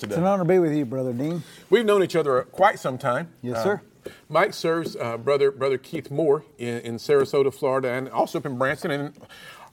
that 0.00 0.10
you're 0.10 0.10
with 0.10 0.14
us 0.14 0.14
today. 0.14 0.14
It's 0.14 0.18
an 0.18 0.24
honor 0.24 0.42
to 0.44 0.48
be 0.48 0.58
with 0.58 0.76
you, 0.76 0.84
Brother 0.84 1.12
Dean. 1.12 1.42
We've 1.70 1.84
known 1.84 2.02
each 2.02 2.16
other 2.16 2.42
quite 2.42 2.78
some 2.78 2.98
time. 2.98 3.28
Yes, 3.42 3.62
sir. 3.62 3.82
Uh, 4.06 4.10
Mike 4.28 4.54
serves 4.54 4.94
uh, 4.96 5.16
brother 5.16 5.50
brother 5.50 5.78
Keith 5.78 6.10
Moore 6.10 6.44
in, 6.58 6.78
in 6.80 6.96
Sarasota, 6.96 7.52
Florida, 7.52 7.90
and 7.90 8.08
also 8.08 8.38
up 8.38 8.46
in 8.46 8.56
Branson, 8.56 8.92
and 8.92 9.18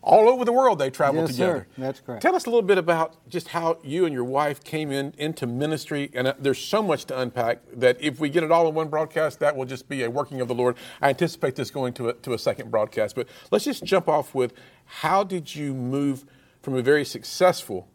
all 0.01 0.27
over 0.27 0.43
the 0.43 0.51
world 0.51 0.79
they 0.79 0.89
travel 0.89 1.21
Yes, 1.21 1.31
together. 1.31 1.67
sir. 1.75 1.81
That's 1.81 1.99
correct. 1.99 2.21
Tell 2.23 2.35
us 2.35 2.45
a 2.45 2.49
little 2.49 2.63
bit 2.63 2.79
about 2.79 3.15
just 3.29 3.49
how 3.49 3.77
you 3.83 4.05
and 4.05 4.13
your 4.13 4.23
wife 4.23 4.63
came 4.63 4.91
in 4.91 5.13
into 5.19 5.45
ministry, 5.45 6.09
and 6.15 6.27
uh, 6.27 6.33
there's 6.39 6.57
so 6.59 6.81
much 6.81 7.05
to 7.05 7.19
unpack 7.19 7.59
that 7.75 7.97
if 8.01 8.19
we 8.19 8.29
get 8.29 8.43
it 8.43 8.51
all 8.51 8.67
in 8.67 8.73
one 8.73 8.87
broadcast, 8.87 9.39
that 9.39 9.55
will 9.55 9.65
just 9.65 9.87
be 9.87 10.03
a 10.03 10.09
working 10.09 10.41
of 10.41 10.47
the 10.47 10.55
Lord. 10.55 10.77
I 10.99 11.09
anticipate 11.09 11.55
this 11.55 11.69
going 11.69 11.93
to 11.93 12.09
a, 12.09 12.13
to 12.13 12.33
a 12.33 12.39
second 12.39 12.71
broadcast, 12.71 13.15
but 13.15 13.27
let's 13.51 13.65
just 13.65 13.83
jump 13.83 14.07
off 14.09 14.33
with 14.33 14.53
how 14.85 15.23
did 15.23 15.55
you 15.55 15.75
move 15.75 16.25
from 16.63 16.73
a 16.75 16.81
very 16.81 17.05
successful 17.05 17.87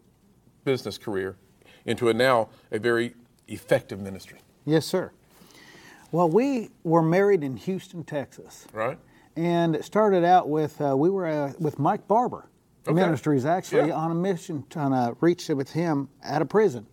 business 0.64 0.98
career 0.98 1.36
into 1.88 2.08
a 2.08 2.14
now 2.14 2.48
a 2.70 2.78
very 2.78 3.14
effective 3.48 3.98
ministry, 4.00 4.38
Yes, 4.64 4.84
sir. 4.86 5.10
Well, 6.12 6.28
we 6.28 6.70
were 6.84 7.02
married 7.02 7.42
in 7.42 7.56
Houston, 7.56 8.04
Texas, 8.04 8.66
right? 8.72 8.98
and 9.36 9.74
it 9.74 9.84
started 9.84 10.24
out 10.24 10.48
with 10.48 10.80
uh, 10.80 10.96
we 10.96 11.10
were 11.10 11.26
uh, 11.26 11.52
with 11.58 11.78
Mike 11.78 12.06
Barber 12.06 12.48
Okay. 12.86 12.94
Ministries 12.94 13.44
actually 13.44 13.88
Yeah. 13.88 13.96
on 13.96 14.10
a 14.10 14.14
mission 14.14 14.64
trying 14.70 14.92
to 14.92 15.14
reach 15.20 15.48
with 15.48 15.72
him 15.72 16.08
at 16.22 16.40
a 16.40 16.46
prison. 16.46 16.86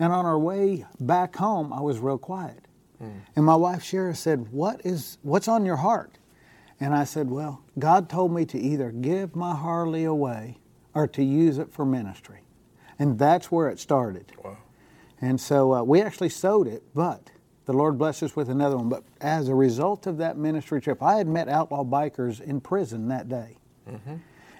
And 0.00 0.12
on 0.12 0.26
our 0.26 0.38
way 0.38 0.84
back 0.98 1.36
home, 1.36 1.72
I 1.72 1.80
was 1.80 2.00
real 2.00 2.18
quiet. 2.18 2.58
And 3.36 3.44
my 3.44 3.54
wife 3.56 3.82
Shara 3.82 4.14
said, 4.16 4.52
"What 4.52 4.80
is 4.84 5.18
what's 5.22 5.48
on 5.48 5.64
your 5.66 5.76
heart?" 5.76 6.18
And 6.80 6.94
I 6.94 7.02
said, 7.04 7.30
"Well, 7.30 7.60
God 7.78 8.08
told 8.08 8.32
me 8.32 8.44
to 8.46 8.58
either 8.58 8.90
give 8.92 9.34
my 9.36 9.54
Harley 9.56 10.04
away 10.04 10.58
or 10.94 11.06
to 11.08 11.22
use 11.24 11.58
it 11.58 11.72
for 11.72 11.84
ministry." 11.84 12.40
And 13.02 13.18
that's 13.18 13.50
where 13.50 13.68
it 13.68 13.80
started. 13.80 14.26
Wow. 14.44 14.58
And 15.20 15.40
so 15.40 15.74
uh, 15.74 15.82
we 15.82 16.00
actually 16.00 16.28
sold 16.28 16.68
it, 16.68 16.84
but 16.94 17.30
the 17.64 17.72
Lord 17.72 17.98
blessed 17.98 18.22
us 18.22 18.36
with 18.36 18.48
another 18.48 18.76
one. 18.76 18.88
But 18.88 19.02
as 19.20 19.48
a 19.48 19.56
result 19.56 20.06
of 20.06 20.18
that 20.18 20.36
ministry 20.36 20.80
trip, 20.80 21.02
I 21.02 21.16
had 21.16 21.26
met 21.26 21.48
outlaw 21.48 21.82
bikers 21.82 22.40
in 22.40 22.60
prison 22.60 23.08
that 23.08 23.28
day. 23.28 23.56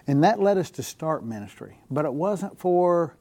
And 0.09 0.25
that 0.25 0.41
led 0.41 0.59
us 0.59 0.73
to 0.73 0.83
start 0.83 1.25
ministry. 1.25 1.79
But 1.89 2.05
it 2.05 2.13
wasn't 2.13 2.59
for 2.59 3.17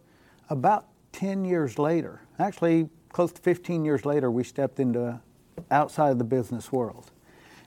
about 0.49 0.87
10 1.11 1.45
years 1.45 1.77
later, 1.77 2.21
actually, 2.39 2.89
close 3.09 3.31
to 3.31 3.41
15 3.41 3.85
years 3.85 4.05
later, 4.05 4.31
we 4.31 4.43
stepped 4.43 4.79
into 4.79 5.19
outside 5.69 6.09
of 6.09 6.17
the 6.17 6.23
business 6.23 6.71
world. 6.71 7.11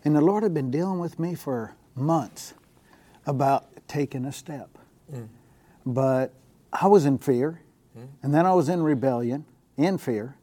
And 0.04 0.16
the 0.16 0.20
Lord 0.20 0.42
had 0.42 0.54
been 0.54 0.72
dealing 0.72 0.98
with 0.98 1.20
me 1.20 1.36
for 1.36 1.76
months 1.94 2.54
about 3.26 3.68
taking 3.86 4.24
a 4.24 4.32
step. 4.32 4.76
But 5.86 6.32
I 6.74 6.88
was 6.88 7.06
in 7.06 7.18
fear, 7.18 7.60
and 8.22 8.34
then 8.34 8.44
I 8.46 8.52
was 8.52 8.68
in 8.68 8.82
rebellion, 8.82 9.44
in 9.76 9.96
fear, 9.96 10.36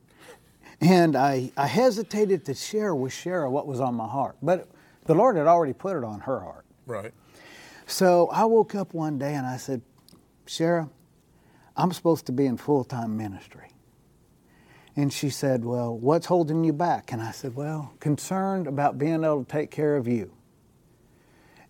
and 0.79 1.15
I, 1.15 1.51
I 1.57 1.67
hesitated 1.67 2.45
to 2.45 2.53
share 2.53 2.95
with 2.95 3.11
Shara 3.11 3.51
what 3.51 3.67
was 3.67 3.79
on 3.79 3.93
my 3.95 4.07
heart. 4.07 4.37
But 4.41 4.69
the 5.05 5.13
Lord 5.13 5.35
had 5.35 5.45
already 5.45 5.73
put 5.73 5.97
it 5.97 6.03
on 6.03 6.21
her 6.21 6.39
heart. 6.39 6.65
Right. 6.87 7.13
So 7.85 8.29
I 8.31 8.45
woke 8.45 8.73
up 8.73 8.93
one 8.93 9.19
day 9.19 9.35
and 9.35 9.45
I 9.45 9.57
said, 9.57 9.81
Shara, 10.47 10.89
I'm 11.75 11.91
supposed 11.91 12.25
to 12.27 12.31
be 12.31 12.45
in 12.45 12.57
full 12.57 12.83
time 12.83 13.17
ministry. 13.17 13.69
And 14.95 15.11
she 15.11 15.29
said, 15.29 15.63
Well, 15.63 15.97
what's 15.97 16.25
holding 16.25 16.63
you 16.63 16.73
back? 16.73 17.11
And 17.11 17.21
I 17.21 17.31
said, 17.31 17.55
Well, 17.55 17.93
concerned 17.99 18.67
about 18.67 18.97
being 18.97 19.23
able 19.23 19.43
to 19.43 19.51
take 19.51 19.71
care 19.71 19.97
of 19.97 20.07
you. 20.07 20.31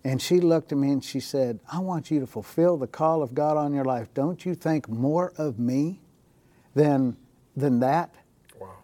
And 0.04 0.20
she 0.20 0.40
looked 0.40 0.72
at 0.72 0.78
me 0.78 0.90
and 0.90 1.04
she 1.04 1.20
said, 1.20 1.60
I 1.70 1.78
want 1.78 2.10
you 2.10 2.18
to 2.20 2.26
fulfill 2.26 2.76
the 2.76 2.88
call 2.88 3.22
of 3.22 3.34
God 3.34 3.56
on 3.56 3.72
your 3.72 3.84
life. 3.84 4.08
Don't 4.14 4.44
you 4.44 4.54
think 4.54 4.88
more 4.88 5.32
of 5.38 5.58
me 5.58 6.00
than, 6.74 7.16
than 7.56 7.80
that? 7.80 8.12
Wow. 8.58 8.78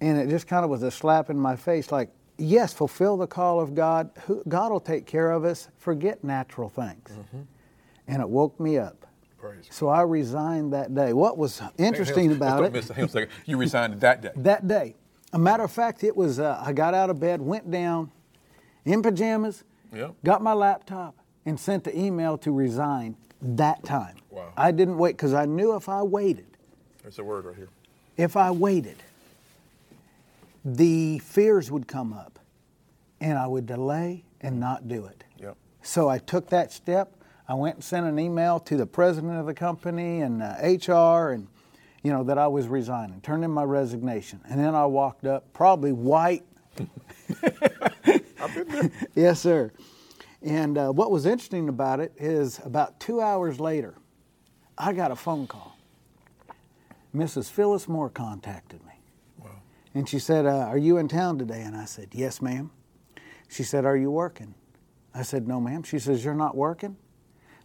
And 0.00 0.18
it 0.18 0.30
just 0.30 0.46
kind 0.46 0.64
of 0.64 0.70
was 0.70 0.82
a 0.82 0.90
slap 0.90 1.28
in 1.28 1.38
my 1.38 1.56
face 1.56 1.92
like, 1.92 2.10
yes, 2.38 2.72
fulfill 2.72 3.18
the 3.18 3.26
call 3.26 3.60
of 3.60 3.74
God. 3.74 4.10
God 4.48 4.72
will 4.72 4.80
take 4.80 5.06
care 5.06 5.30
of 5.30 5.44
us. 5.44 5.68
Forget 5.76 6.24
natural 6.24 6.70
things. 6.70 7.10
And 8.08 8.22
it 8.22 8.28
woke 8.28 8.58
me 8.58 8.78
up. 8.78 9.06
Praise. 9.38 9.68
So 9.70 9.88
I 9.88 10.02
resigned 10.02 10.72
that 10.74 10.94
day. 10.94 11.12
What 11.12 11.38
was 11.38 11.62
interesting 11.78 12.30
on, 12.30 12.36
about 12.36 12.64
it, 12.64 12.72
miss- 12.72 12.88
hang. 12.88 13.26
You 13.46 13.56
resigned 13.56 13.98
that 14.00 14.20
day. 14.20 14.30
that 14.36 14.68
day, 14.68 14.96
a 15.32 15.38
matter 15.38 15.62
of 15.62 15.72
fact, 15.72 16.04
it 16.04 16.14
was, 16.14 16.38
uh, 16.38 16.62
I 16.64 16.72
got 16.72 16.92
out 16.92 17.08
of 17.08 17.20
bed, 17.20 17.40
went 17.40 17.70
down 17.70 18.10
in 18.84 19.00
pajamas, 19.02 19.64
Yep. 19.94 20.14
got 20.24 20.42
my 20.42 20.52
laptop, 20.52 21.16
and 21.46 21.58
sent 21.58 21.84
the 21.84 21.98
email 21.98 22.36
to 22.38 22.52
resign 22.52 23.16
that 23.42 23.82
time. 23.84 24.16
Wow. 24.30 24.52
I 24.56 24.70
didn't 24.72 24.98
wait 24.98 25.16
because 25.16 25.34
I 25.34 25.46
knew 25.46 25.74
if 25.74 25.88
I 25.88 26.02
waited, 26.02 26.56
There's 27.02 27.18
a 27.18 27.24
word 27.24 27.44
right 27.46 27.56
here. 27.56 27.68
if 28.16 28.36
I 28.36 28.50
waited, 28.50 28.96
the 30.64 31.18
fears 31.20 31.70
would 31.70 31.88
come 31.88 32.12
up 32.12 32.38
and 33.20 33.38
I 33.38 33.46
would 33.46 33.66
delay 33.66 34.24
and 34.40 34.60
not 34.60 34.88
do 34.88 35.06
it. 35.06 35.24
Yep. 35.38 35.56
So 35.82 36.08
I 36.08 36.18
took 36.18 36.50
that 36.50 36.72
step. 36.72 37.14
I 37.48 37.54
went 37.54 37.76
and 37.76 37.84
sent 37.84 38.06
an 38.06 38.18
email 38.18 38.60
to 38.60 38.76
the 38.76 38.86
president 38.86 39.38
of 39.38 39.46
the 39.46 39.54
company 39.54 40.20
and 40.20 40.42
uh, 40.42 40.54
HR 40.62 41.32
and 41.32 41.48
you 42.02 42.12
know 42.12 42.22
that 42.24 42.38
I 42.38 42.46
was 42.46 42.66
resigning, 42.68 43.20
turned 43.22 43.44
in 43.44 43.50
my 43.50 43.64
resignation. 43.64 44.40
And 44.48 44.58
then 44.60 44.74
I 44.74 44.86
walked 44.86 45.26
up, 45.26 45.52
probably 45.52 45.92
white. 45.92 46.44
yes, 49.14 49.40
sir. 49.40 49.72
And 50.42 50.78
uh, 50.78 50.90
what 50.90 51.10
was 51.10 51.26
interesting 51.26 51.68
about 51.68 52.00
it 52.00 52.12
is 52.16 52.60
about 52.64 52.98
two 52.98 53.20
hours 53.20 53.60
later, 53.60 53.94
I 54.78 54.92
got 54.92 55.10
a 55.10 55.16
phone 55.16 55.46
call. 55.46 55.76
Mrs. 57.14 57.50
Phyllis 57.50 57.88
Moore 57.88 58.08
contacted 58.08 58.84
me. 58.84 58.90
And 59.94 60.08
she 60.08 60.18
said, 60.18 60.46
uh, 60.46 60.66
Are 60.68 60.78
you 60.78 60.98
in 60.98 61.08
town 61.08 61.38
today? 61.38 61.62
And 61.62 61.76
I 61.76 61.84
said, 61.84 62.08
Yes, 62.12 62.40
ma'am. 62.40 62.70
She 63.48 63.64
said, 63.64 63.84
Are 63.84 63.96
you 63.96 64.10
working? 64.10 64.54
I 65.14 65.22
said, 65.22 65.48
No, 65.48 65.60
ma'am. 65.60 65.82
She 65.82 65.98
says, 65.98 66.24
You're 66.24 66.34
not 66.34 66.56
working? 66.56 66.96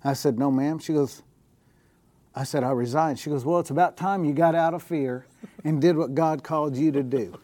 I 0.04 0.14
said, 0.14 0.40
No, 0.40 0.50
ma'am. 0.50 0.80
She 0.80 0.94
goes, 0.94 1.22
I 2.34 2.44
said, 2.44 2.64
I 2.64 2.72
resigned. 2.72 3.20
She 3.20 3.30
goes, 3.30 3.46
Well, 3.46 3.60
it's 3.60 3.70
about 3.70 3.96
time 3.96 4.26
you 4.26 4.34
got 4.34 4.56
out 4.56 4.74
of 4.74 4.82
fear 4.82 5.28
and 5.64 5.80
did 5.80 5.96
what 5.96 6.16
God 6.16 6.44
called 6.44 6.76
you 6.76 6.92
to 6.92 7.04
do. 7.04 7.40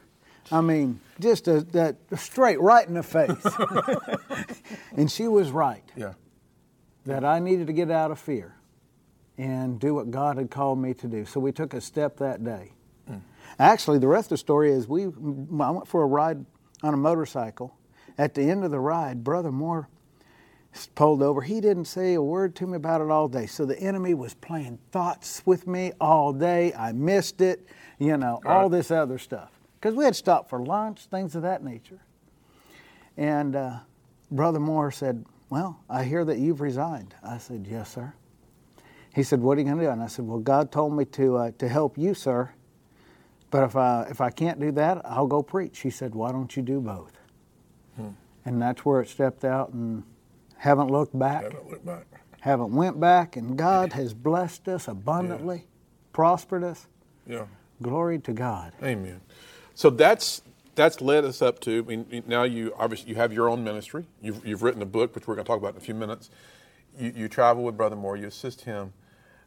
I 0.52 0.62
mean, 0.62 1.00
just 1.20 1.48
a, 1.48 1.62
that 1.72 1.98
straight 2.18 2.60
right 2.62 2.88
in 2.88 2.94
the 2.94 3.04
face. 3.04 3.46
and 4.96 5.12
she 5.12 5.28
was 5.28 5.52
right 5.52 5.84
Yeah. 5.96 6.14
that 7.06 7.24
I 7.26 7.40
needed 7.40 7.68
to 7.68 7.74
get 7.74 7.92
out 7.92 8.12
of 8.12 8.20
fear 8.20 8.56
and 9.38 9.80
do 9.80 9.94
what 9.94 10.12
God 10.12 10.38
had 10.38 10.50
called 10.52 10.80
me 10.80 10.94
to 10.96 11.08
do. 11.08 11.26
So 11.26 11.40
we 11.40 11.52
took 11.52 11.74
a 11.74 11.82
step 11.82 12.18
that 12.18 12.44
day. 12.44 12.72
Hmm. 13.08 13.18
Actually, 13.60 14.00
the 14.00 14.08
rest 14.08 14.28
of 14.28 14.30
the 14.32 14.38
story 14.38 14.72
is 14.72 14.88
we 14.88 15.06
I 15.06 15.72
went 15.72 15.88
for 15.88 16.04
a 16.04 16.08
ride 16.08 16.46
on 16.84 16.94
a 16.94 16.98
motorcycle. 16.98 17.76
At 18.18 18.34
the 18.34 18.44
end 18.44 18.64
of 18.64 18.72
the 18.72 18.80
ride, 18.80 19.24
Brother 19.24 19.52
Moore 19.52 19.88
pulled 20.96 21.22
over. 21.22 21.42
He 21.42 21.60
didn't 21.62 21.86
say 21.86 22.14
a 22.14 22.22
word 22.22 22.56
to 22.58 22.68
me 22.68 22.76
about 22.78 23.02
it 23.02 23.10
all 23.10 23.28
day. 23.28 23.46
So 23.46 23.66
the 23.66 23.80
enemy 23.80 24.14
was 24.14 24.34
playing 24.36 24.80
thoughts 24.92 25.42
with 25.46 25.66
me 25.68 25.92
all 26.00 26.34
day. 26.34 26.74
I 26.74 26.92
missed 26.92 27.42
it, 27.42 27.66
you 28.00 28.18
know, 28.18 28.42
all 28.46 28.64
Right. 28.64 28.72
this 28.72 28.92
other 28.92 29.18
stuff. 29.18 29.52
Because 29.82 29.96
we 29.96 30.06
had 30.06 30.16
stopped 30.16 30.48
for 30.52 30.60
lunch, 30.60 31.08
things 31.08 31.36
of 31.36 31.42
that 31.42 31.64
nature. 31.64 32.00
And 33.18 33.56
uh, 33.56 33.80
Brother 34.30 34.60
Moore 34.60 34.92
said, 34.92 35.26
Well, 35.50 35.80
I 35.90 36.04
hear 36.04 36.24
that 36.24 36.38
you've 36.38 36.62
resigned. 36.62 37.16
I 37.24 37.40
said, 37.40 37.66
Yes, 37.68 37.92
sir. 37.92 38.14
He 39.16 39.24
said, 39.24 39.42
What 39.42 39.58
are 39.58 39.62
you 39.62 39.66
going 39.66 39.80
to 39.80 39.84
do? 39.86 39.90
And 39.90 40.04
I 40.04 40.08
said, 40.08 40.28
Well, 40.28 40.38
God 40.38 40.72
told 40.72 40.96
me 40.96 41.06
to, 41.06 41.36
uh, 41.38 41.52
to 41.58 41.68
help 41.68 41.98
you, 41.98 42.14
sir. 42.14 42.52
But 43.50 43.64
if 43.64 43.76
I, 43.76 44.04
if 44.04 44.22
I 44.22 44.30
can't 44.30 44.60
do 44.60 44.72
that, 44.74 45.02
I'll 45.04 45.28
go 45.28 45.42
preach. 45.42 45.80
He 45.80 45.90
said, 45.90 46.14
Why 46.14 46.32
don't 46.32 46.56
you 46.56 46.62
do 46.62 46.80
both? 46.80 47.18
And 48.44 48.60
that's 48.60 48.84
where 48.84 49.02
it 49.02 49.08
stepped 49.08 49.46
out 49.46 49.70
and 49.74 50.04
haven't 50.58 50.90
looked 50.90 51.18
back, 51.18 51.44
Haven't 51.44 51.70
looked 51.70 51.86
back. 51.86 52.06
haven't 52.40 52.74
went 52.74 53.00
back. 53.00 53.36
And 53.36 53.56
God 53.58 53.94
has 53.94 54.14
blessed 54.14 54.68
us 54.68 54.88
abundantly, 54.88 55.68
prospered 56.14 56.64
us. 56.64 56.88
Yeah. 57.28 57.46
Glory 57.82 58.20
to 58.20 58.34
God. 58.34 58.74
Amen. 58.84 59.22
So 59.76 59.90
that's 59.90 60.42
that's 60.76 61.02
led 61.02 61.26
us 61.26 61.42
up 61.42 61.60
to. 61.62 61.80
I 61.80 61.82
mean, 61.82 62.24
now 62.28 62.44
you 62.44 62.74
obviously 62.78 63.10
you 63.10 63.16
have 63.16 63.34
your 63.34 63.50
own 63.50 63.64
ministry. 63.64 64.06
You've 64.22 64.46
you've 64.46 64.64
written 64.64 64.82
a 64.82 64.86
book, 64.86 65.16
which 65.16 65.28
we're 65.28 65.36
going 65.36 65.46
to 65.46 65.50
talk 65.50 65.58
about 65.60 65.72
in 65.72 65.78
a 65.78 65.82
few 65.82 65.96
minutes. 65.96 66.30
You, 66.98 67.14
you 67.16 67.28
travel 67.28 67.64
with 67.64 67.78
Brother 67.78 67.96
Moore. 67.96 68.18
You 68.18 68.28
assist 68.28 68.62
him. 68.62 68.94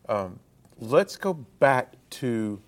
Um, 0.08 0.38
let's 0.80 1.16
go 1.16 1.34
back 1.34 1.94
to 2.10 2.60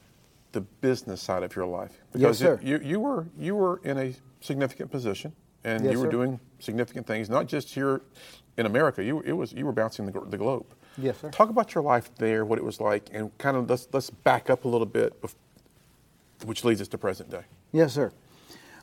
the 0.53 0.61
business 0.61 1.21
side 1.21 1.43
of 1.43 1.55
your 1.55 1.67
life 1.67 1.93
because 2.13 2.39
sir. 2.39 2.59
you 2.63 2.79
you 2.79 2.99
were 3.01 3.27
you 3.39 3.55
were 3.55 3.81
in 3.85 3.99
a 3.99 4.15
significant 4.41 4.91
position 4.91 5.33
and 5.65 5.85
Yes, 5.85 5.93
you 5.93 5.99
were 5.99 6.07
sir. 6.07 6.11
doing 6.11 6.41
significant 6.61 7.07
things, 7.07 7.29
not 7.29 7.47
just 7.47 7.75
here 7.75 8.01
in 8.57 8.65
America. 8.65 9.05
You 9.05 9.21
it 9.21 9.33
was 9.33 9.53
you 9.53 9.67
were 9.67 9.73
bouncing 9.73 10.07
the, 10.07 10.19
the 10.21 10.39
globe. 10.39 10.65
Yes, 10.97 11.19
sir. 11.19 11.31
Talk 11.31 11.51
about 11.51 11.75
your 11.75 11.85
life 11.85 12.11
there, 12.17 12.45
what 12.47 12.59
it 12.59 12.65
was 12.65 12.81
like, 12.81 13.11
and 13.13 13.37
kind 13.39 13.57
of 13.57 13.69
let's 13.69 13.89
let's 13.93 14.09
back 14.09 14.49
up 14.49 14.65
a 14.65 14.69
little 14.69 14.87
bit, 14.87 15.21
which 16.45 16.65
leads 16.65 16.81
us 16.81 16.89
to 16.89 16.99
present 16.99 17.31
day. 17.31 17.43
Yes, 17.73 17.93
sir. 17.95 18.13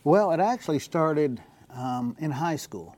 Well, 0.04 0.32
it 0.32 0.40
actually 0.40 0.80
started 0.80 1.42
um, 1.70 2.16
in 2.20 2.32
high 2.32 2.58
school, 2.58 2.96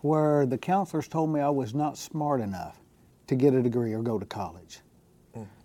where 0.00 0.46
the 0.46 0.58
counselors 0.58 1.08
told 1.08 1.30
me 1.30 1.40
I 1.40 1.50
was 1.50 1.74
not 1.74 1.96
smart 1.96 2.40
enough 2.40 2.80
to 3.26 3.34
get 3.34 3.54
a 3.54 3.62
degree 3.62 3.92
or 3.92 4.02
go 4.02 4.18
to 4.18 4.26
college. 4.26 4.80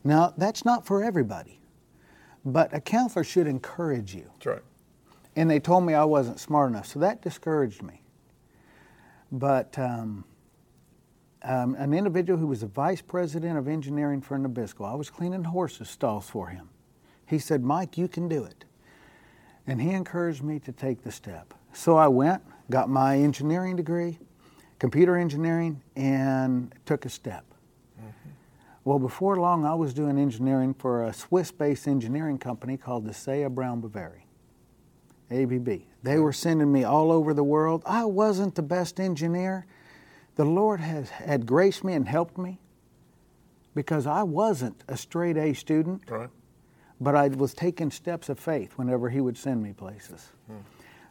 Now, 0.04 0.34
that's 0.36 0.66
not 0.66 0.86
for 0.86 1.04
everybody, 1.04 1.60
but 2.44 2.74
a 2.74 2.82
counselor 2.82 3.24
should 3.24 3.48
encourage 3.48 4.16
you. 4.16 4.30
That's 4.34 4.46
right. 4.46 4.62
And 5.36 5.50
they 5.50 5.60
told 5.60 5.86
me 5.86 5.94
I 5.94 6.04
wasn't 6.04 6.40
smart 6.40 6.72
enough, 6.72 6.88
so 6.88 7.00
that 7.00 7.22
discouraged 7.22 7.84
me. 7.84 8.02
But 9.32 9.78
um, 9.78 10.26
um, 11.44 11.76
an 11.76 11.94
individual 11.94 12.38
who 12.38 12.48
was 12.48 12.62
the 12.62 12.68
vice 12.68 13.02
president 13.02 13.58
of 13.58 13.68
engineering 13.68 14.22
for 14.22 14.38
Nabisco, 14.38 14.92
I 14.92 14.96
was 14.96 15.10
cleaning 15.10 15.44
horses' 15.44 15.90
stalls 15.90 16.30
for 16.30 16.48
him. 16.48 16.70
He 17.32 17.40
said, 17.40 17.64
Mike, 17.64 17.98
you 17.98 18.10
can 18.10 18.28
do 18.28 18.44
it. 18.44 18.66
And 19.66 19.82
he 19.82 19.92
encouraged 19.92 20.44
me 20.44 20.60
to 20.60 20.74
take 20.74 21.02
the 21.02 21.14
step. 21.14 21.54
So 21.72 21.96
I 21.96 22.10
went, 22.10 22.44
got 22.70 22.90
my 22.90 23.18
engineering 23.18 23.78
degree, 23.78 24.20
computer 24.80 25.16
engineering, 25.16 25.82
and 25.96 26.76
took 26.86 27.06
a 27.06 27.10
step. 27.10 27.46
Mm-hmm. 27.98 28.30
Well, 28.84 29.00
before 29.00 29.38
long, 29.38 29.64
I 29.64 29.74
was 29.74 29.94
doing 29.94 30.20
engineering 30.20 30.74
for 30.74 31.06
a 31.06 31.14
Swiss 31.14 31.52
based 31.52 31.88
engineering 31.88 32.38
company 32.38 32.76
called 32.76 33.08
Asea 33.08 33.50
Brown 33.50 33.82
Boveri, 33.82 34.24
ABB. 35.32 35.66
They 35.66 35.86
mm-hmm. 36.04 36.22
were 36.22 36.34
sending 36.34 36.70
me 36.70 36.84
all 36.84 37.14
over 37.14 37.34
the 37.34 37.46
world. 37.46 37.82
I 37.86 38.04
wasn't 38.04 38.56
the 38.56 38.62
best 38.62 39.00
engineer. 39.00 39.66
The 40.36 40.44
Lord 40.44 40.82
has, 40.82 41.10
had 41.12 41.46
graced 41.46 41.86
me 41.86 41.94
and 41.94 42.10
helped 42.10 42.38
me 42.38 42.60
because 43.74 44.06
I 44.06 44.24
wasn't 44.24 44.84
a 44.90 44.98
straight 44.98 45.38
A 45.38 45.54
student, 45.54 46.02
Right. 46.10 46.30
But 47.02 47.16
I 47.16 47.28
was 47.30 47.54
taking 47.54 47.92
steps 47.92 48.30
of 48.30 48.40
faith 48.40 48.74
whenever 48.78 49.10
He 49.10 49.20
would 49.20 49.38
send 49.38 49.62
me 49.62 49.74
places. 49.74 50.30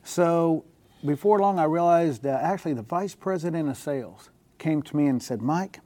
So 0.04 0.64
before 1.04 1.40
long, 1.40 1.58
I 1.58 1.64
realized 1.64 2.24
uh, 2.24 2.30
actually 2.40 2.74
the 2.74 2.82
vice 2.82 3.14
president 3.14 3.68
of 3.68 3.76
sales 3.76 4.30
came 4.58 4.80
to 4.82 4.96
me 4.96 5.06
and 5.08 5.22
said, 5.22 5.42
Mike, 5.42 5.80